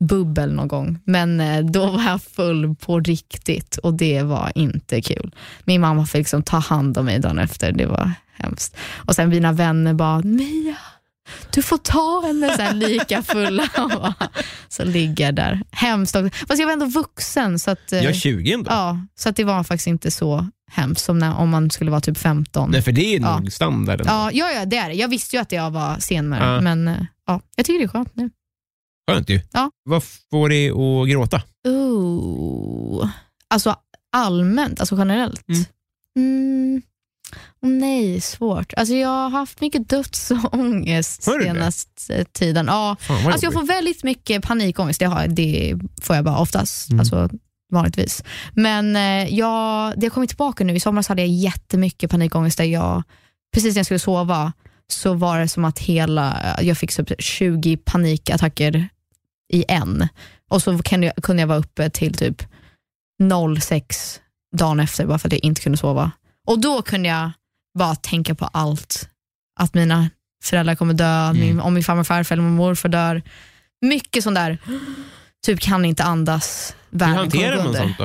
[0.05, 5.03] bubbel någon gång, men eh, då var jag full på riktigt och det var inte
[5.03, 5.35] kul.
[5.65, 8.77] Min mamma fick liksom ta hand om mig dagen efter, det var hemskt.
[8.95, 10.77] Och sen mina vänner bara, Mia,
[11.55, 13.69] du får ta henne så här lika fulla.
[14.69, 15.63] Så ligger där.
[15.71, 16.17] Hemskt.
[16.49, 18.71] Fast jag var ändå vuxen så att, eh, Jag är 20 ändå.
[18.71, 22.01] ja, så att det var faktiskt inte så hemskt som när, om man skulle vara
[22.01, 22.71] typ 15.
[22.71, 23.39] Nej, för det är Ja.
[23.39, 24.07] nog standarden.
[24.11, 24.95] Ja, ja, ja, det är det.
[24.95, 26.61] Jag visste ju att jag var senare, Ja.
[26.61, 26.97] men eh,
[27.27, 28.31] ja, jag tycker det är skönt nu.
[29.11, 29.41] Skönt ju.
[29.53, 29.71] Ja.
[29.85, 31.43] Vad får dig att gråta?
[31.69, 33.09] Ooh.
[33.51, 33.77] Alltså
[34.13, 35.45] allmänt, alltså generellt.
[35.49, 35.65] Mm.
[36.17, 36.83] Mm.
[37.63, 38.73] Nej, svårt.
[38.77, 42.67] Alltså jag har haft mycket dödsångest senaste tiden.
[42.67, 46.39] Ja, Fan, Alltså jag får väldigt mycket panikångest, det, har, jag- det får jag bara
[46.39, 47.01] oftast, Mm.
[47.01, 47.29] alltså
[47.73, 48.25] vanligtvis.
[48.53, 52.65] Men eh, jag, det har kommit tillbaka nu, i somras hade jag jättemycket panikångest där
[52.65, 53.03] jag,
[53.55, 54.53] precis när jag skulle sova,
[54.89, 58.89] så var det som att hela, jag fick typ 20 panikattacker
[59.53, 60.09] i en.
[60.51, 62.43] Och så kunde jag, kunde jag vara uppe till typ
[63.61, 64.21] 06
[64.57, 66.11] dagen efter bara för att jag inte kunde sova.
[66.47, 67.31] Och då kunde jag
[67.77, 69.09] bara tänka på allt.
[69.61, 70.11] Att mina
[70.45, 73.23] föräldrar kommer dö, min, om min farmor och farfar eller min morfar dör.
[73.81, 74.59] Mycket sånt där,
[75.47, 78.05] typ kan inte andas, Hur världen hanterar kommer gå man sånt då?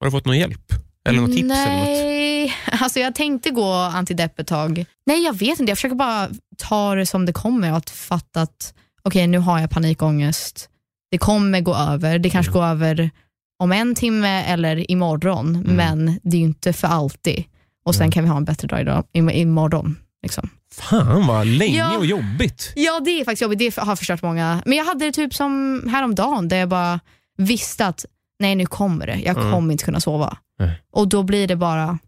[0.00, 0.72] Har du fått någon hjälp?
[1.08, 1.42] Eller något tips?
[1.42, 1.86] Eller något?
[1.86, 4.84] Nej, alltså jag tänkte gå antidepp ett tag.
[5.06, 5.70] Nej, jag vet inte.
[5.70, 9.70] Jag försöker bara ta det som det kommer att fatta att okej, nu har jag
[9.70, 10.68] panikångest.
[11.10, 12.18] Det kommer gå över.
[12.18, 13.10] Det kanske går över
[13.58, 17.44] om en timme eller imorgon, men det är ju inte för alltid.
[17.84, 19.96] Och sen kan vi ha en bättre dag idag, im- imorgon.
[20.22, 20.48] Liksom.
[20.72, 21.98] Fan vad länge Ja.
[21.98, 22.72] och jobbigt.
[22.76, 23.58] Ja, det är faktiskt jobbigt.
[23.58, 24.62] Det har förstört många.
[24.66, 27.00] Men jag hade det typ som häromdagen där jag bara
[27.36, 28.04] visste att
[28.40, 29.16] nej, nu kommer det.
[29.24, 29.52] Jag Mm.
[29.52, 30.36] kommer inte kunna sova.
[30.58, 30.82] Nej.
[30.92, 31.98] Och då blir det bara,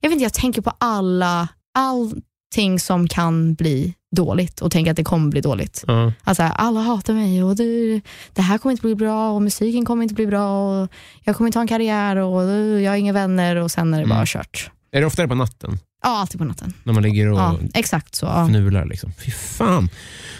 [0.00, 4.96] jag vet inte, jag tänker på alla, allting som kan bli dåligt och tänker att
[4.96, 5.84] det kommer bli dåligt.
[5.86, 6.12] Ja.
[6.24, 8.00] Alltså, alla hatar mig och det,
[8.32, 10.50] det här kommer inte bli bra och musiken kommer inte bli bra
[10.82, 10.88] och
[11.24, 14.00] jag kommer inte ha en karriär och eh, jag har inga vänner och sen är
[14.00, 14.26] det bara Mm.
[14.26, 14.70] kört.
[14.94, 15.78] Är det oftare på natten?
[16.02, 16.72] Ja, alltid på natten.
[16.82, 18.26] När man ligger och Ja, exakt så.
[18.26, 18.46] Ja.
[18.48, 18.84] fnular?
[18.86, 19.12] Liksom.
[19.24, 19.88] Fy fan.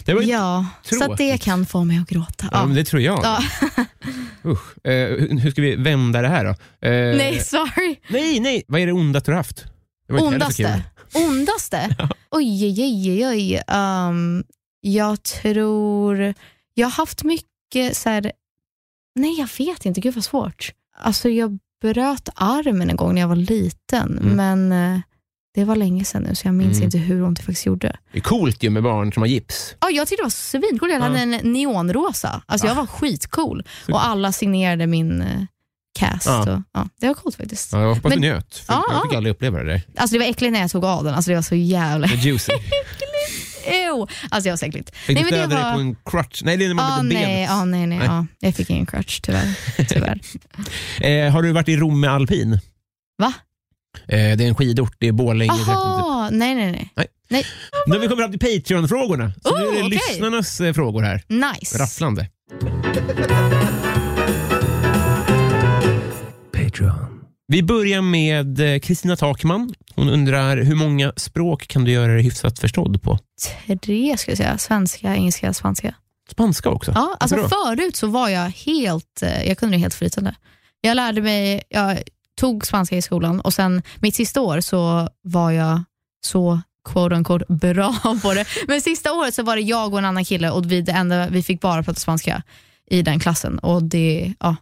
[0.04, 1.42] Det var Ja, så att det tråkigt.
[1.42, 2.48] kan få mig att gråta.
[2.52, 2.74] Ja, Ja.
[2.74, 3.20] det tror jag.
[3.24, 3.42] Ja.
[4.44, 4.86] Usch.
[4.86, 6.50] Eh, hur ska vi vända det här då?
[6.88, 7.96] Eh, Nej, sorry.
[8.08, 8.62] nej, nej.
[8.68, 9.64] Vad är det ondaste du har haft?
[10.08, 10.82] Det så Ondaste?
[11.14, 11.96] Ondaste?
[12.30, 13.62] Oj, oj, oj, oj.
[13.76, 14.44] Um,
[14.80, 16.34] jag tror...
[16.74, 18.32] Jag har haft mycket så här...
[19.14, 20.00] Nej, jag vet inte.
[20.00, 20.72] Gud vad svårt.
[20.96, 21.58] Alltså, jag
[21.92, 24.36] bröt armen en gång när jag var liten, Mm.
[24.68, 25.00] men eh,
[25.54, 26.84] det var länge sedan nu, så jag minns Mm.
[26.84, 27.96] inte hur ont det faktiskt gjorde.
[28.12, 29.74] Det är coolt ju med barn som har gips.
[29.80, 30.92] Ja, jag tyckte det var svincoolt.
[30.92, 31.04] Jag Ja.
[31.04, 32.42] hade en neonrosa.
[32.46, 33.62] Alltså, Jag var skitcool.
[33.88, 35.42] Och alla signerade min eh,
[35.98, 36.26] cast.
[36.26, 36.40] Ja.
[36.52, 37.72] Och, ja, det var coolt faktiskt.
[37.72, 38.56] Ja, jag hoppas Men- du njöt.
[38.56, 39.16] För Ja, jag fick ja.
[39.16, 39.82] aldrig uppleva det där.
[39.96, 41.14] Alltså, det var äckligt när jag tog av den.
[41.14, 42.06] Alltså, det var så jävla...
[42.06, 42.52] Med juicy.
[43.66, 44.06] Ew.
[44.30, 44.96] Alltså, det var så äckligt.
[44.96, 46.42] Fick Nej, du det stödja dig på en crutch?
[46.44, 48.08] Nej, det är när man Ah, blir nej, ah, nej, nej, Nej.
[48.08, 48.26] ah.
[48.40, 49.54] Jag fick ingen crutch tyvärr.
[49.88, 50.20] tyvärr.
[51.00, 52.58] Eh, har du varit i Rom med alpin?
[53.18, 53.32] Va?
[54.08, 55.52] Eh, det är en skidort i Borlänge.
[55.52, 55.76] trakten, typ.
[55.76, 56.90] Jaha, nej, nej,
[57.30, 57.46] nej.
[57.86, 59.32] Nu har vi kommit fram till Patreon-frågorna.
[59.42, 59.98] Så nu är det Oh, okej.
[60.10, 61.22] lyssnarnas eh, frågor här.
[61.28, 61.78] Nice.
[61.78, 62.28] Rafflande.
[66.52, 67.13] Patreon.
[67.46, 69.74] Vi börjar med eh, Kristina Takman.
[69.94, 73.18] Hon undrar hur många språk kan du göra dig hyfsat förstådd på?
[73.82, 74.58] Tre skulle jag säga.
[74.58, 75.94] Svenska, engelska, spanska.
[76.30, 76.92] Spanska också?
[76.94, 80.34] Ja, alltså förut så var jag helt, eh, jag kunde det helt flytande.
[80.80, 81.98] Jag lärde mig, jag
[82.40, 85.82] tog spanska i skolan och sen mitt sista år så var jag
[86.26, 88.46] så quote unquote bra på det.
[88.68, 91.28] Men sista året så var det jag och en annan kille och vi, det enda,
[91.28, 92.42] vi fick bara prata spanska
[92.90, 93.58] i den klassen.
[93.58, 94.56] Och det, ja.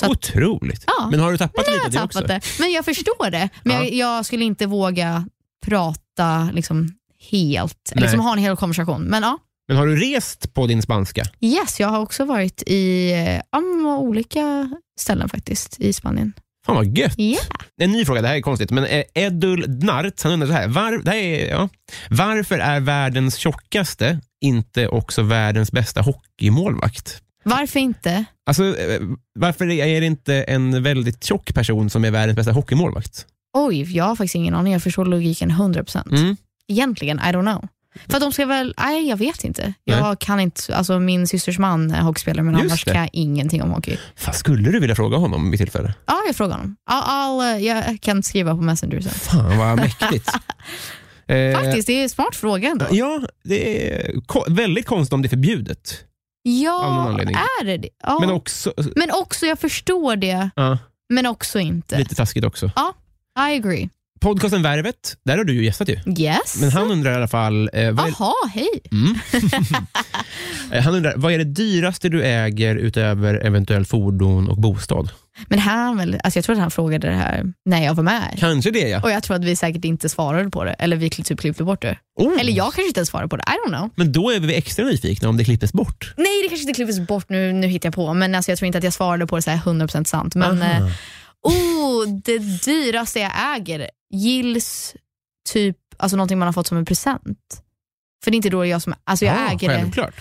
[0.00, 0.84] Så att, Otroligt.
[0.86, 1.08] Ja.
[1.10, 2.26] Men har du tappat jag lite har det tappat också?
[2.26, 2.40] det.
[2.58, 3.48] Men jag förstår det.
[3.64, 3.84] Men Ja.
[3.84, 5.26] jag, jag skulle inte våga
[5.66, 6.88] prata liksom
[7.30, 8.02] helt, Nej.
[8.02, 9.02] liksom ha en hel konversation.
[9.02, 9.38] Men ja,
[9.68, 11.24] Men har du rest på din spanska?
[11.40, 13.12] yes, jag har också varit i
[13.52, 14.70] ja, olika
[15.00, 16.32] ställen faktiskt i Spanien.
[16.66, 17.18] Fan vad gött.
[17.18, 17.38] Ja.
[17.80, 20.68] En ny fråga, det här är konstigt, men eh, Edul Dnart, han undrar så här.
[20.68, 21.68] Var, det här är, ja,
[22.10, 27.22] varför är världens tjockaste inte också världens bästa hockeymålvakt?
[27.42, 28.24] Varför inte?
[28.46, 29.00] Alltså, eh,
[29.38, 33.26] varför är det inte en väldigt tjock person som är världens bästa hockeymålvakt?
[33.52, 34.72] Oj, jag har faktiskt ingen aning.
[34.72, 36.10] Jag förstår logiken 100%.
[36.18, 36.36] Mm.
[36.68, 37.68] Egentligen, I don't know.
[38.08, 39.72] För att de ska väl, nej jag vet inte.
[39.84, 40.16] Jag Nej.
[40.20, 42.92] kan inte, alltså min systers man är hockeyspelare men Just annars det.
[42.92, 43.96] kan jag ingenting om hockey.
[44.16, 45.94] Fan, skulle du vilja fråga honom vid tillfälle?
[46.06, 46.76] Ja, jag frågar honom.
[46.90, 49.12] I'll, eh, jag kan skriva på Messenger sen.
[49.12, 50.30] Fan vad mäktigt.
[51.26, 52.86] Eh, Faktiskt, det är en smart fråga ändå.
[52.90, 54.12] Ja, det är
[54.50, 56.04] väldigt konstigt om det är förbjudet.
[56.44, 57.36] Av någon Ja, anledning.
[57.60, 57.88] är det det?
[58.02, 58.18] Ja.
[58.20, 60.78] Men också, Men också, jag förstår det, ja,
[61.08, 61.98] men också inte.
[61.98, 62.66] lite taskigt också.
[63.50, 63.88] I agree.
[64.20, 65.98] Podcasten Värvet, där har du ju gästat ju.
[66.22, 66.60] Yes.
[66.60, 68.68] Men han undrar i alla fall, eh, vad, är, Jaha, hej.
[68.92, 69.14] mm.
[70.72, 75.10] Eh, han undrar, vad är det dyraste du äger utöver eventuell fordon och bostad?
[75.48, 78.34] Men han väl, alltså jag tror att han frågade det här när jag var med.
[78.38, 79.00] Kanske det ja.
[79.02, 80.72] Och jag tror att vi säkert inte svarade på det.
[80.72, 81.98] Eller vi typ klippte bort det.
[82.20, 82.40] Oh.
[82.40, 83.44] Eller jag kanske inte ens svarade på det.
[83.46, 83.90] I don't know.
[83.94, 86.14] Men då är vi extra nyfikna om det klipptes bort.
[86.16, 88.14] Nej, det kanske inte klipptes bort nu, nu hittar jag på.
[88.14, 90.34] Men alltså, jag tror inte att jag svarade på det så här 100% sant.
[90.34, 90.86] Men eh,
[91.42, 94.94] oh, det dyraste jag äger gills
[95.52, 97.62] typ alltså någonting man har fått som en present.
[98.24, 99.74] För det är inte då jag som, alltså jag Ja, äger det.
[99.78, 100.14] självklart.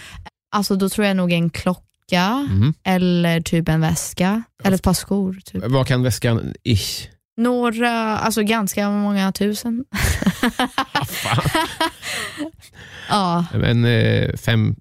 [0.56, 1.82] Alltså då tror jag nog en klocka
[2.20, 2.74] Mm.
[2.84, 5.40] eller typ en väska eller ett par skor.
[5.46, 5.64] Typ.
[5.68, 6.54] Vad kan väskan...
[6.64, 7.08] Ish.
[7.38, 9.86] Några, alltså ganska många tusen.
[11.08, 11.42] Fan.
[13.10, 13.46] ja.
[13.54, 14.76] Men eh, fem...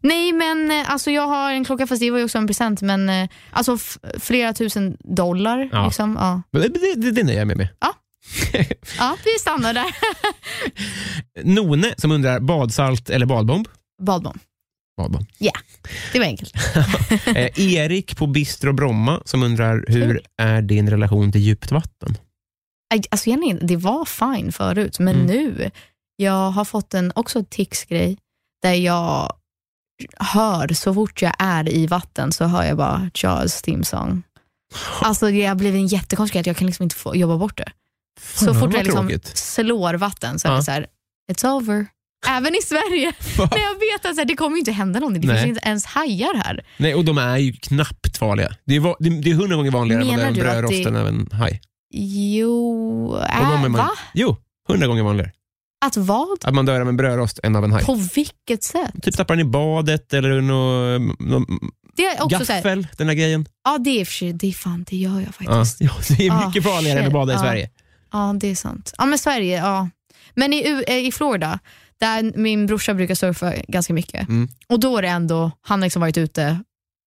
[0.00, 2.82] Nej men eh, alltså jag har en klocka fast det var ju också en present
[2.82, 5.68] men eh, alltså f- flera tusen dollar.
[5.72, 5.84] Ja.
[5.84, 6.16] Liksom.
[6.20, 6.42] Ja.
[6.60, 7.68] Det, det, det, det nöjer jag mig med.
[8.98, 9.86] ja, vi stannar där.
[11.44, 13.68] None som undrar, badsalt eller badbomb?
[14.02, 14.38] Badbomb.
[14.96, 15.26] Badbomb.
[16.12, 16.52] Det var enkelt.
[17.26, 22.18] Eh, Erik på Bistro Bromma som undrar, hur är din relation till djupt vatten?
[23.10, 25.26] Alltså egentligen, det var fine förut men Mm.
[25.26, 25.70] nu,
[26.16, 28.18] jag har fått en också tics-grej
[28.62, 29.32] där jag
[30.18, 34.22] hör så fort jag är i vatten så hör jag bara Jaws theme song.
[35.02, 37.72] Alltså det har blivit en jättekonstig att jag kan liksom inte få jobba bort det.
[38.34, 40.56] Så Fan, fort vad jag liksom slår vatten så är Ja.
[40.56, 40.86] det så här,
[41.32, 41.86] it's over.
[42.28, 43.12] Även i Sverige.
[43.38, 45.22] Men jag vet att så här, det kommer inte hända någonting.
[45.26, 45.42] Det Nej.
[45.42, 46.64] finns inte ens hajar här.
[46.76, 48.54] Nej, och de är ju knappt farliga.
[48.66, 50.46] Det är, va- det det är hundra gånger vanligare det är en Menar du att
[50.46, 51.60] brödrost det- än en haj.
[52.18, 53.90] Jo, Och äh, de är man- va?
[54.14, 54.36] Jo,
[54.68, 55.32] hundra gånger vanligare.
[55.86, 56.44] Att vad?
[56.44, 57.84] Att man dör av en brödrost än av en haj.
[57.84, 59.02] På vilket sätt?
[59.02, 61.44] Typ tappar den i badet eller nå, nå,
[61.96, 63.46] Det är också så här, gaffel, den här grejen.
[63.64, 65.32] ja det är i och för sig, det är fan, det gör jag Ja,
[65.64, 65.80] faktiskt.
[65.80, 67.12] ja, det är Ah, mycket farligare än att shit.
[67.14, 67.40] bada i Ja.
[67.42, 67.70] Sverige.
[68.12, 68.92] Ja, det är sant.
[68.98, 69.88] Ja, men Sverige, ja.
[70.34, 71.58] Men i, U- eh, i Florida,
[72.00, 74.28] där min brorsa brukar surfa ganska mycket.
[74.28, 74.48] Mm.
[74.68, 76.60] Och då är det ändå, han har liksom varit ute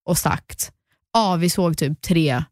[0.05, 0.71] och sagt,
[1.13, 2.43] ja vi såg typ tre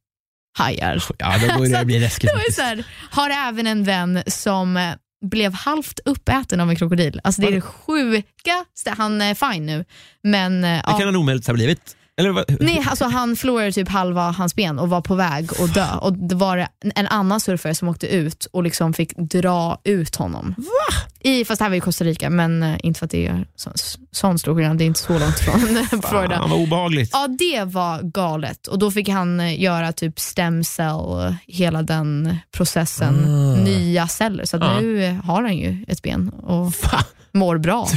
[0.58, 1.04] hajar.
[1.18, 2.30] Ja, då börjar det bli läskigt.
[2.30, 4.94] Det var så här, har även en vän som eh,
[5.26, 7.22] blev halvt uppäten av en krokodil.
[7.24, 8.90] Alltså det är det sjukaste.
[8.98, 9.86] Han är fine nu.
[10.24, 10.98] Men eh, Det ja.
[10.98, 11.96] kan han omöjligt ha blivit.
[12.18, 12.58] Eller vad?
[12.62, 15.88] Nej, alltså han förlorade typ halva hans ben och var på väg att dö.
[16.02, 20.56] Och det var en annan surfare som åkte ut och liksom fick dra ut honom.
[20.58, 20.96] Va?
[21.20, 23.48] I, fast det här var i Costa Rica, men eh, inte för att det är
[23.56, 23.72] så,
[24.12, 24.78] sån stor skillnad.
[24.78, 25.60] Det är inte så långt från
[26.02, 26.38] Florida.
[26.40, 27.10] Fan vad obehagligt.
[27.14, 28.68] Ja, det var galet.
[28.68, 33.56] Och Då fick han eh, göra typ stem cell, hela den processen, Ah.
[33.64, 34.46] nya celler.
[34.46, 34.80] Så att Ja.
[34.80, 37.88] nu har han ju ett ben och Fan, mår bra.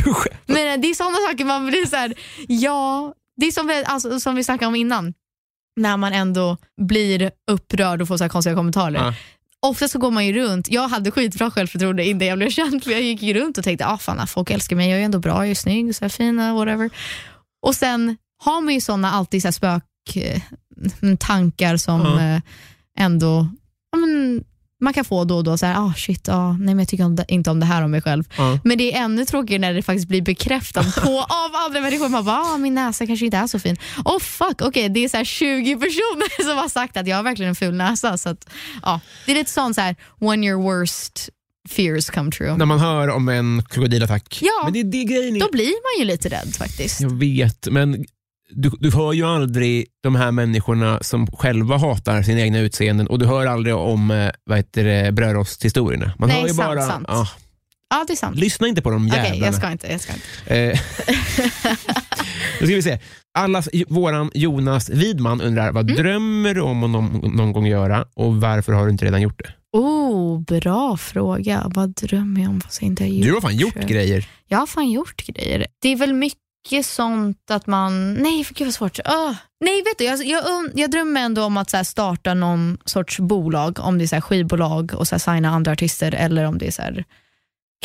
[0.46, 2.14] Men det är sådana saker man blir så här,
[2.48, 5.14] ja, det är som vi, alltså, som vi snackade om innan.
[5.76, 8.94] När man ändå blir upprörd och får så här konstiga kommentarer.
[8.94, 9.14] Ja.
[9.60, 12.90] Ofta så går man ju runt, jag hade skitbra självförtroende innan jag blev känd för
[12.90, 15.36] jag gick ju runt och tänkte ah, fan, folk älskar mig, jag är ändå bra,
[15.36, 16.90] jag är snygg, så här fin, whatever.
[17.62, 20.42] Och sen har man ju såna alltid så här spök eh,
[21.18, 22.40] tankar som eh,
[22.98, 23.48] ändå
[24.80, 27.04] man kan få då och då, så här, ah, shit, ah, nej, men jag tycker
[27.04, 28.24] om det, inte om det här om mig själv.
[28.36, 28.58] Ja.
[28.64, 32.08] Men det är ännu tråkigare när det faktiskt blir bekräftat på, av andra människor.
[32.08, 33.76] Man bara, ah, min näsa kanske inte är så fin.
[34.04, 37.22] Oh fuck, okej det är så här 20 personer som har sagt att jag har
[37.22, 38.18] verkligen en ful näsa.
[38.18, 38.50] Så att,
[38.82, 41.28] ja, det är lite sånt så här, when your worst
[41.68, 42.56] fears come true.
[42.56, 44.38] När man hör om en krokodilattack.
[44.42, 44.62] Ja.
[44.64, 45.40] Men det det grejen är.
[45.40, 47.00] Då blir man ju lite rädd faktiskt.
[47.00, 48.04] Jag vet, men
[48.50, 53.18] du, du hör ju aldrig de här människorna som själva hatar sina egna utseenden och
[53.18, 56.12] du hör aldrig om eh, vad heter det, brödrosthistorierna.
[56.18, 57.06] Man Nej, hör ju sant, bara, sant.
[57.08, 57.26] ah,
[57.90, 58.36] Ja, det är sant.
[58.36, 59.46] lyssna inte på de Okej, jävlarna.
[59.46, 59.86] jag ska inte.
[59.92, 60.56] Jag ska inte.
[60.56, 60.80] Eh,
[62.60, 62.98] Nu ska vi se.
[63.38, 66.02] Allas, våran Jonas Widman undrar, vad Mm.
[66.02, 69.38] drömmer du om att någon, någon gång göra och varför har du inte redan gjort
[69.44, 69.78] det?
[69.78, 71.62] Oh, bra fråga.
[71.74, 73.26] Vad drömmer jag om fast jag inte har gjort?
[73.26, 74.28] Du har fan gjort grejer.
[74.46, 75.66] Jag har fan gjort grejer.
[75.82, 76.38] Det är väl mycket
[76.82, 78.14] sånt att man...
[78.14, 78.98] Nej, för gud vad svårt.
[79.04, 79.32] Öh.
[79.64, 83.78] Nej, vet du, jag, jag, jag drömmer ändå om att så starta någon sorts bolag,
[83.80, 86.70] om det är så skivbolag och så här, signa andra artister eller om det är
[86.70, 87.04] så här,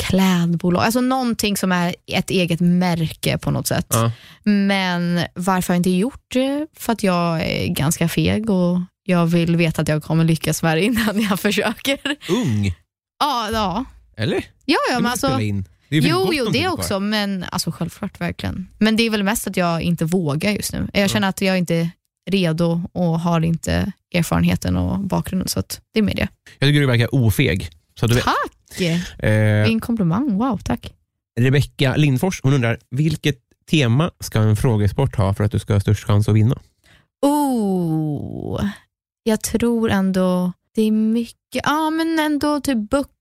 [0.02, 0.84] klädbolag.
[0.84, 3.88] Alltså någonting som är ett eget märke på något sätt.
[3.90, 4.12] Ja.
[4.44, 6.68] Men varför har jag inte gjort det?
[6.78, 10.78] För att jag är ganska feg och jag vill veta att jag kommer lyckas med
[10.78, 12.00] det innan jag försöker.
[12.30, 12.76] Ung,
[13.20, 13.86] Ja, ja.
[14.18, 14.46] eller?
[14.66, 15.66] Ja, ja men alltså, in.
[15.94, 16.74] Det är väl jo, gott jo, om det tid kvar.
[16.74, 18.68] också, men alltså, självklart verkligen.
[18.78, 20.88] Men det är väl mest att jag inte vågar just nu.
[20.94, 21.90] Jag känner att jag inte är
[22.32, 26.28] redo och har inte erfarenheten och bakgrunden, så att det är med det.
[26.60, 27.70] Jag tycker du verkar ofeg.
[28.00, 28.24] Så att du vet.
[28.24, 28.82] Tack!
[29.20, 30.94] Eh, Vilken komplimang, wow, tack.
[31.40, 33.38] Rebecka Lindfors hon undrar, vilket
[33.72, 36.58] tema ska en frågesport ha för att du ska ha störst chans att vinna?
[37.22, 38.70] Oh,
[39.24, 43.14] jag tror ändå det är mycket, ja men ändå typ böcker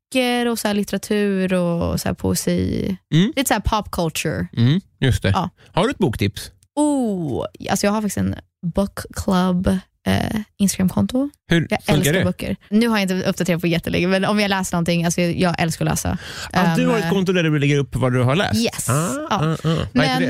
[0.51, 2.97] och så litteratur och så poesi.
[3.15, 3.33] Mm.
[3.37, 4.47] Lite så här pop culture.
[4.57, 5.29] Mm, just det.
[5.31, 5.51] Ja.
[5.73, 6.51] Har du ett boktips?
[6.75, 8.35] Oh, alltså jag har faktiskt en
[8.75, 9.67] book club
[10.07, 11.31] eh, Instagramkonto.
[11.49, 12.25] Hur Jag älskar det?
[12.25, 12.57] böcker.
[12.71, 15.85] Nu har jag inte uppdaterat på jättelänge, men om jag läser någonting, alltså jag älskar
[15.87, 16.19] att läsa.
[16.53, 18.61] Ah, du har Um, ett konto där du lägger upp vad du har läst?
[18.65, 18.89] Yes.
[18.89, 19.57] Ah, Ja.
[19.65, 19.87] ah, ah.
[19.93, 20.23] Men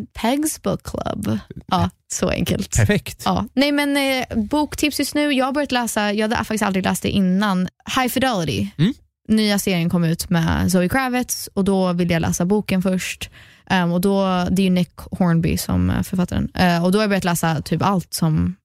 [0.00, 2.76] eh, Pegs Book Club, ja, så enkelt.
[2.76, 3.22] Perfekt.
[3.24, 3.46] Ja.
[3.54, 7.02] Nej men eh, boktips just nu, jag har börjat läsa, jag hade faktiskt aldrig läst
[7.02, 8.68] det innan, High Fidelity.
[8.78, 8.94] Mm.
[9.28, 13.30] Nya serien kom ut med Zoe Kravitz och då ville jag läsa boken först.
[13.70, 16.48] Ehm, och då, det är Nick Hornby som är författaren.
[16.54, 18.56] Eh, och då har jag börjat läsa typ allt som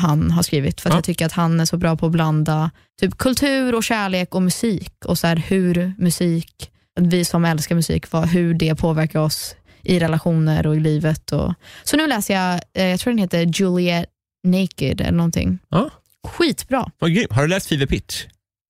[0.00, 0.96] han har skrivit för att Ja.
[0.96, 4.42] jag tycker att han är så bra på att blanda typ kultur och kärlek och
[4.42, 9.54] musik och så här, hur musik, vi som älskar musik, vad, hur det påverkar oss
[9.82, 11.32] i relationer och i livet.
[11.32, 11.54] Och,
[11.84, 14.06] så nu läser jag, eh, jag tror den heter Juliet
[14.46, 15.58] Naked eller någonting.
[15.68, 15.90] Ja.
[16.28, 16.90] Skitbra.
[16.98, 17.26] Vad grym.
[17.30, 18.24] Har du läst Fever Pitch?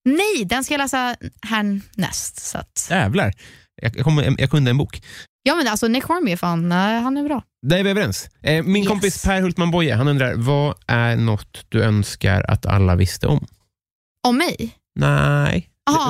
[0.05, 2.41] Nej, den ska jag läsa härnäst.
[2.47, 3.33] Så att, Jävlar.
[3.83, 5.03] Jag, jag, kommer, jag kunde en bok.
[5.43, 7.43] ja men alltså Nick Hornby fan, nej, han är bra.
[7.67, 8.29] Där är vi överens.
[8.43, 8.89] Eh, min Yes.
[8.89, 13.47] kompis Per Hultman Boye han undrar, vad är något du önskar att alla visste om?
[14.29, 14.75] Om mig?
[14.99, 15.69] Nej.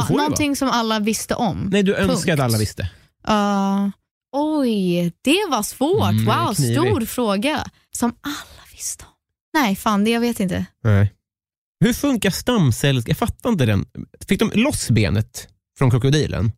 [0.08, 1.68] Det någonting som alla visste om.
[1.72, 2.82] Nej, du önskar att alla visste.
[3.28, 3.88] Uh,
[4.32, 6.10] oj, det var svårt.
[6.10, 7.64] Mm, wow, stor fråga.
[7.90, 9.10] Som alla visste om.
[9.54, 10.64] Nej, fan det jag vet inte.
[10.84, 11.12] Nej.
[11.84, 13.08] Hur funkar stamcells...
[13.08, 13.86] Jag fattar inte den.
[14.28, 15.48] Fick de loss benet
[15.78, 16.52] från krokodilen?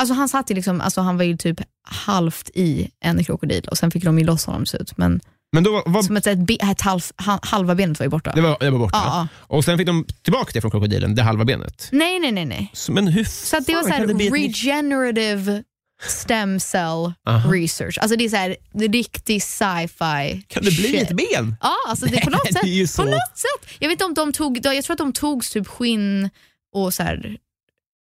[0.00, 3.78] Alltså han satt ju liksom, alltså han var ju typ halvt i en krokodil och
[3.78, 4.96] sen fick de ju loss honom ser ut.
[4.98, 5.20] Men
[5.52, 8.32] Men då var, var, som ett, ett, ett halv, ha- halva benet var ju borta.
[8.34, 8.96] det, var, det var borta.
[9.04, 11.88] Ja, Och sen fick de tillbaka det från krokodilen, det halva benet.
[11.92, 12.44] Nej, nej, nej.
[12.44, 12.70] nej.
[12.72, 15.62] Så, men hur Så det var så här regenerative
[16.08, 17.50] stem cell Aha.
[17.52, 17.98] research.
[17.98, 21.02] Alltså det är så här riktig sci-fi Kan det bli shit.
[21.02, 21.56] ett ben?
[21.60, 23.70] Ja, alltså det, på, något sätt, det på något sätt.
[23.78, 26.30] Jag vet inte om de tog, jag tror att de tog typ skinn
[26.74, 27.36] och så här,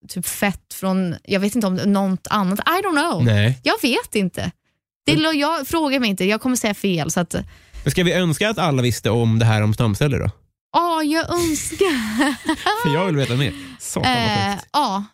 [0.08, 2.58] typ fett från, jag vet inte om något annat.
[2.58, 3.24] I don't know.
[3.24, 3.60] Nej.
[3.62, 4.50] Jag vet inte.
[5.06, 7.10] Det, är- jag frågar mig inte, jag kommer säga fel.
[7.10, 7.34] Så att,
[7.84, 10.30] Men ska vi önska att alla visste om det här om stamceller då?
[10.72, 12.34] ja, jag önskar.
[12.82, 13.52] För jag vill veta mer.
[13.80, 14.68] Satan vad Eh, sjukt.
[14.72, 15.04] Ja,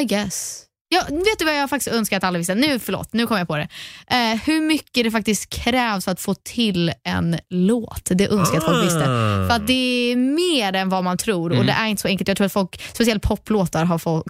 [0.00, 0.64] I guess.
[0.94, 2.54] Ja, vet du vad jag faktiskt önskar att alla visste?
[2.54, 3.68] Nu, förlåt, nu kom jag på det.
[4.10, 8.08] Eh, hur mycket det faktiskt krävs för att få till en låt.
[8.14, 9.00] Det önskar jag att folk visste.
[9.02, 9.48] Ah.
[9.48, 11.66] För att det är mer än vad man tror och Mm.
[11.66, 12.28] det är inte så enkelt.
[12.28, 14.26] Jag tror att folk, speciellt poplåtar, har folk,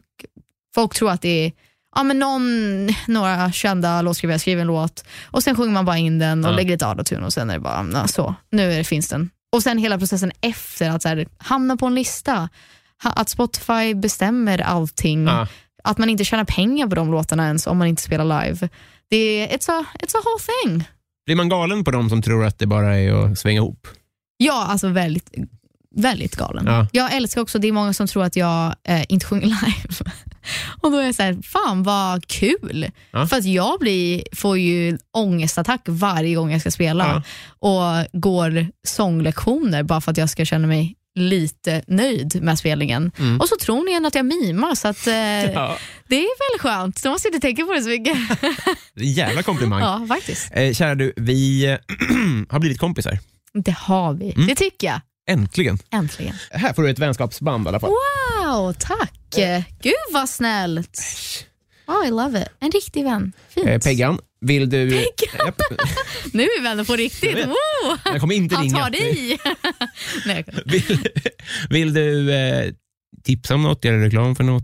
[0.74, 1.52] folk tror att det är
[1.96, 6.18] ja, men någon, några kända låtskrivare skriver en låt och sen sjunger man bara in
[6.18, 6.56] den och Ja.
[6.56, 9.30] lägger lite autotune och sen är det bara ja, så, nu det, finns den.
[9.52, 12.48] Och sen hela processen efter att så här, hamna på en lista.
[13.02, 15.26] Ha- Att Spotify bestämmer allting.
[15.26, 15.46] Ja.
[15.82, 18.68] Att man inte tjänar pengar på de låtarna ens om man inte spelar live.
[19.10, 20.84] Det är, it's, a, it's a whole thing.
[21.26, 23.88] Blir man galen på de som tror att det bara är att svänga ihop?
[24.36, 25.30] Ja, alltså väldigt,
[25.96, 26.66] väldigt galen.
[26.66, 26.86] Ja.
[26.92, 30.10] Jag älskar också, det är många som tror att jag eh, inte sjunger live.
[30.80, 32.90] Och då är jag så här, fan vad kul.
[33.10, 33.26] Ja.
[33.26, 37.22] För att jag blir, får ju ångestattack varje gång jag ska spela
[37.58, 43.12] och går sånglektioner bara för att jag ska känna mig lite nöjd med spelningen.
[43.18, 43.40] Mm.
[43.40, 45.14] Och så tror ni att jag mimar så att, eh,
[45.54, 45.78] Ja.
[46.08, 47.02] det är väl skönt.
[47.02, 48.16] De måste inte tänka på det så mycket.
[48.94, 49.80] Jävla komplimang.
[49.80, 50.48] ja, faktiskt.
[50.52, 51.78] Eh, kära du, vi eh,
[52.48, 53.18] har blivit kompisar.
[53.54, 54.32] Det har vi.
[54.34, 54.46] Mm.
[54.46, 55.00] Det tycker jag.
[55.30, 55.78] Äntligen.
[55.92, 56.34] Äntligen.
[56.50, 57.90] Här får du ett vänskapsband i alla fall.
[57.90, 57.98] Wow,
[58.46, 59.12] Wow, tack.
[59.82, 61.00] Gud vad snällt.
[61.86, 62.48] Oh, I love it.
[62.60, 63.32] En riktig vän.
[63.48, 63.66] Fint.
[63.68, 64.88] Eh, Peggan, vill du...
[65.38, 65.60] Japp.
[66.32, 67.38] Nu är vi vänner på riktigt.
[67.38, 67.46] Jag.
[67.46, 67.98] Wow.
[68.04, 68.78] Jag kommer inte Han ringa.
[68.78, 69.38] tar dig.
[70.26, 70.98] Nej, Vill,
[71.70, 72.72] vill du eh,
[73.24, 74.62] tipsa om något, göra reklam för något?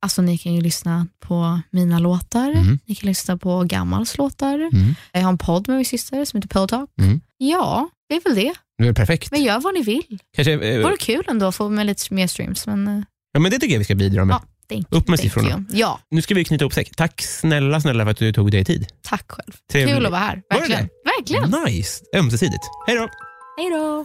[0.00, 2.78] Alltså ni kan ju lyssna på mina låtar, Mm.
[2.86, 4.54] ni kan lyssna på Gammals låtar.
[4.54, 4.94] Mm.
[5.12, 6.90] Jag har en podd med min syster som heter Pillow Talk.
[7.00, 7.20] Mm.
[7.38, 8.52] Ja, det är väl det.
[8.78, 9.30] Det är perfekt.
[9.30, 10.18] Men gör vad ni vill.
[10.36, 12.66] Kanske, Det eh, vore kul ändå att få med lite mer streams.
[12.66, 13.02] Men, eh,
[13.32, 14.34] ja, men det tycker jag vi ska bidra med.
[14.34, 15.48] ja, thank, Upp med siffrorna.
[15.48, 15.64] you.
[15.70, 16.96] Ja, Nu ska vi knyta ihop säck.
[16.96, 18.86] Tack snälla, snälla för att du tog dig tid.
[19.02, 19.52] tack själv.
[19.72, 19.96] Trevligt.
[19.96, 20.42] Kul att vara här.
[20.50, 20.88] Var Verkligen.
[21.18, 21.64] Verkligen.
[21.64, 22.04] Nice.
[22.16, 22.64] Ömsesidigt.
[22.86, 23.08] Hej då.
[23.58, 24.04] Hej då.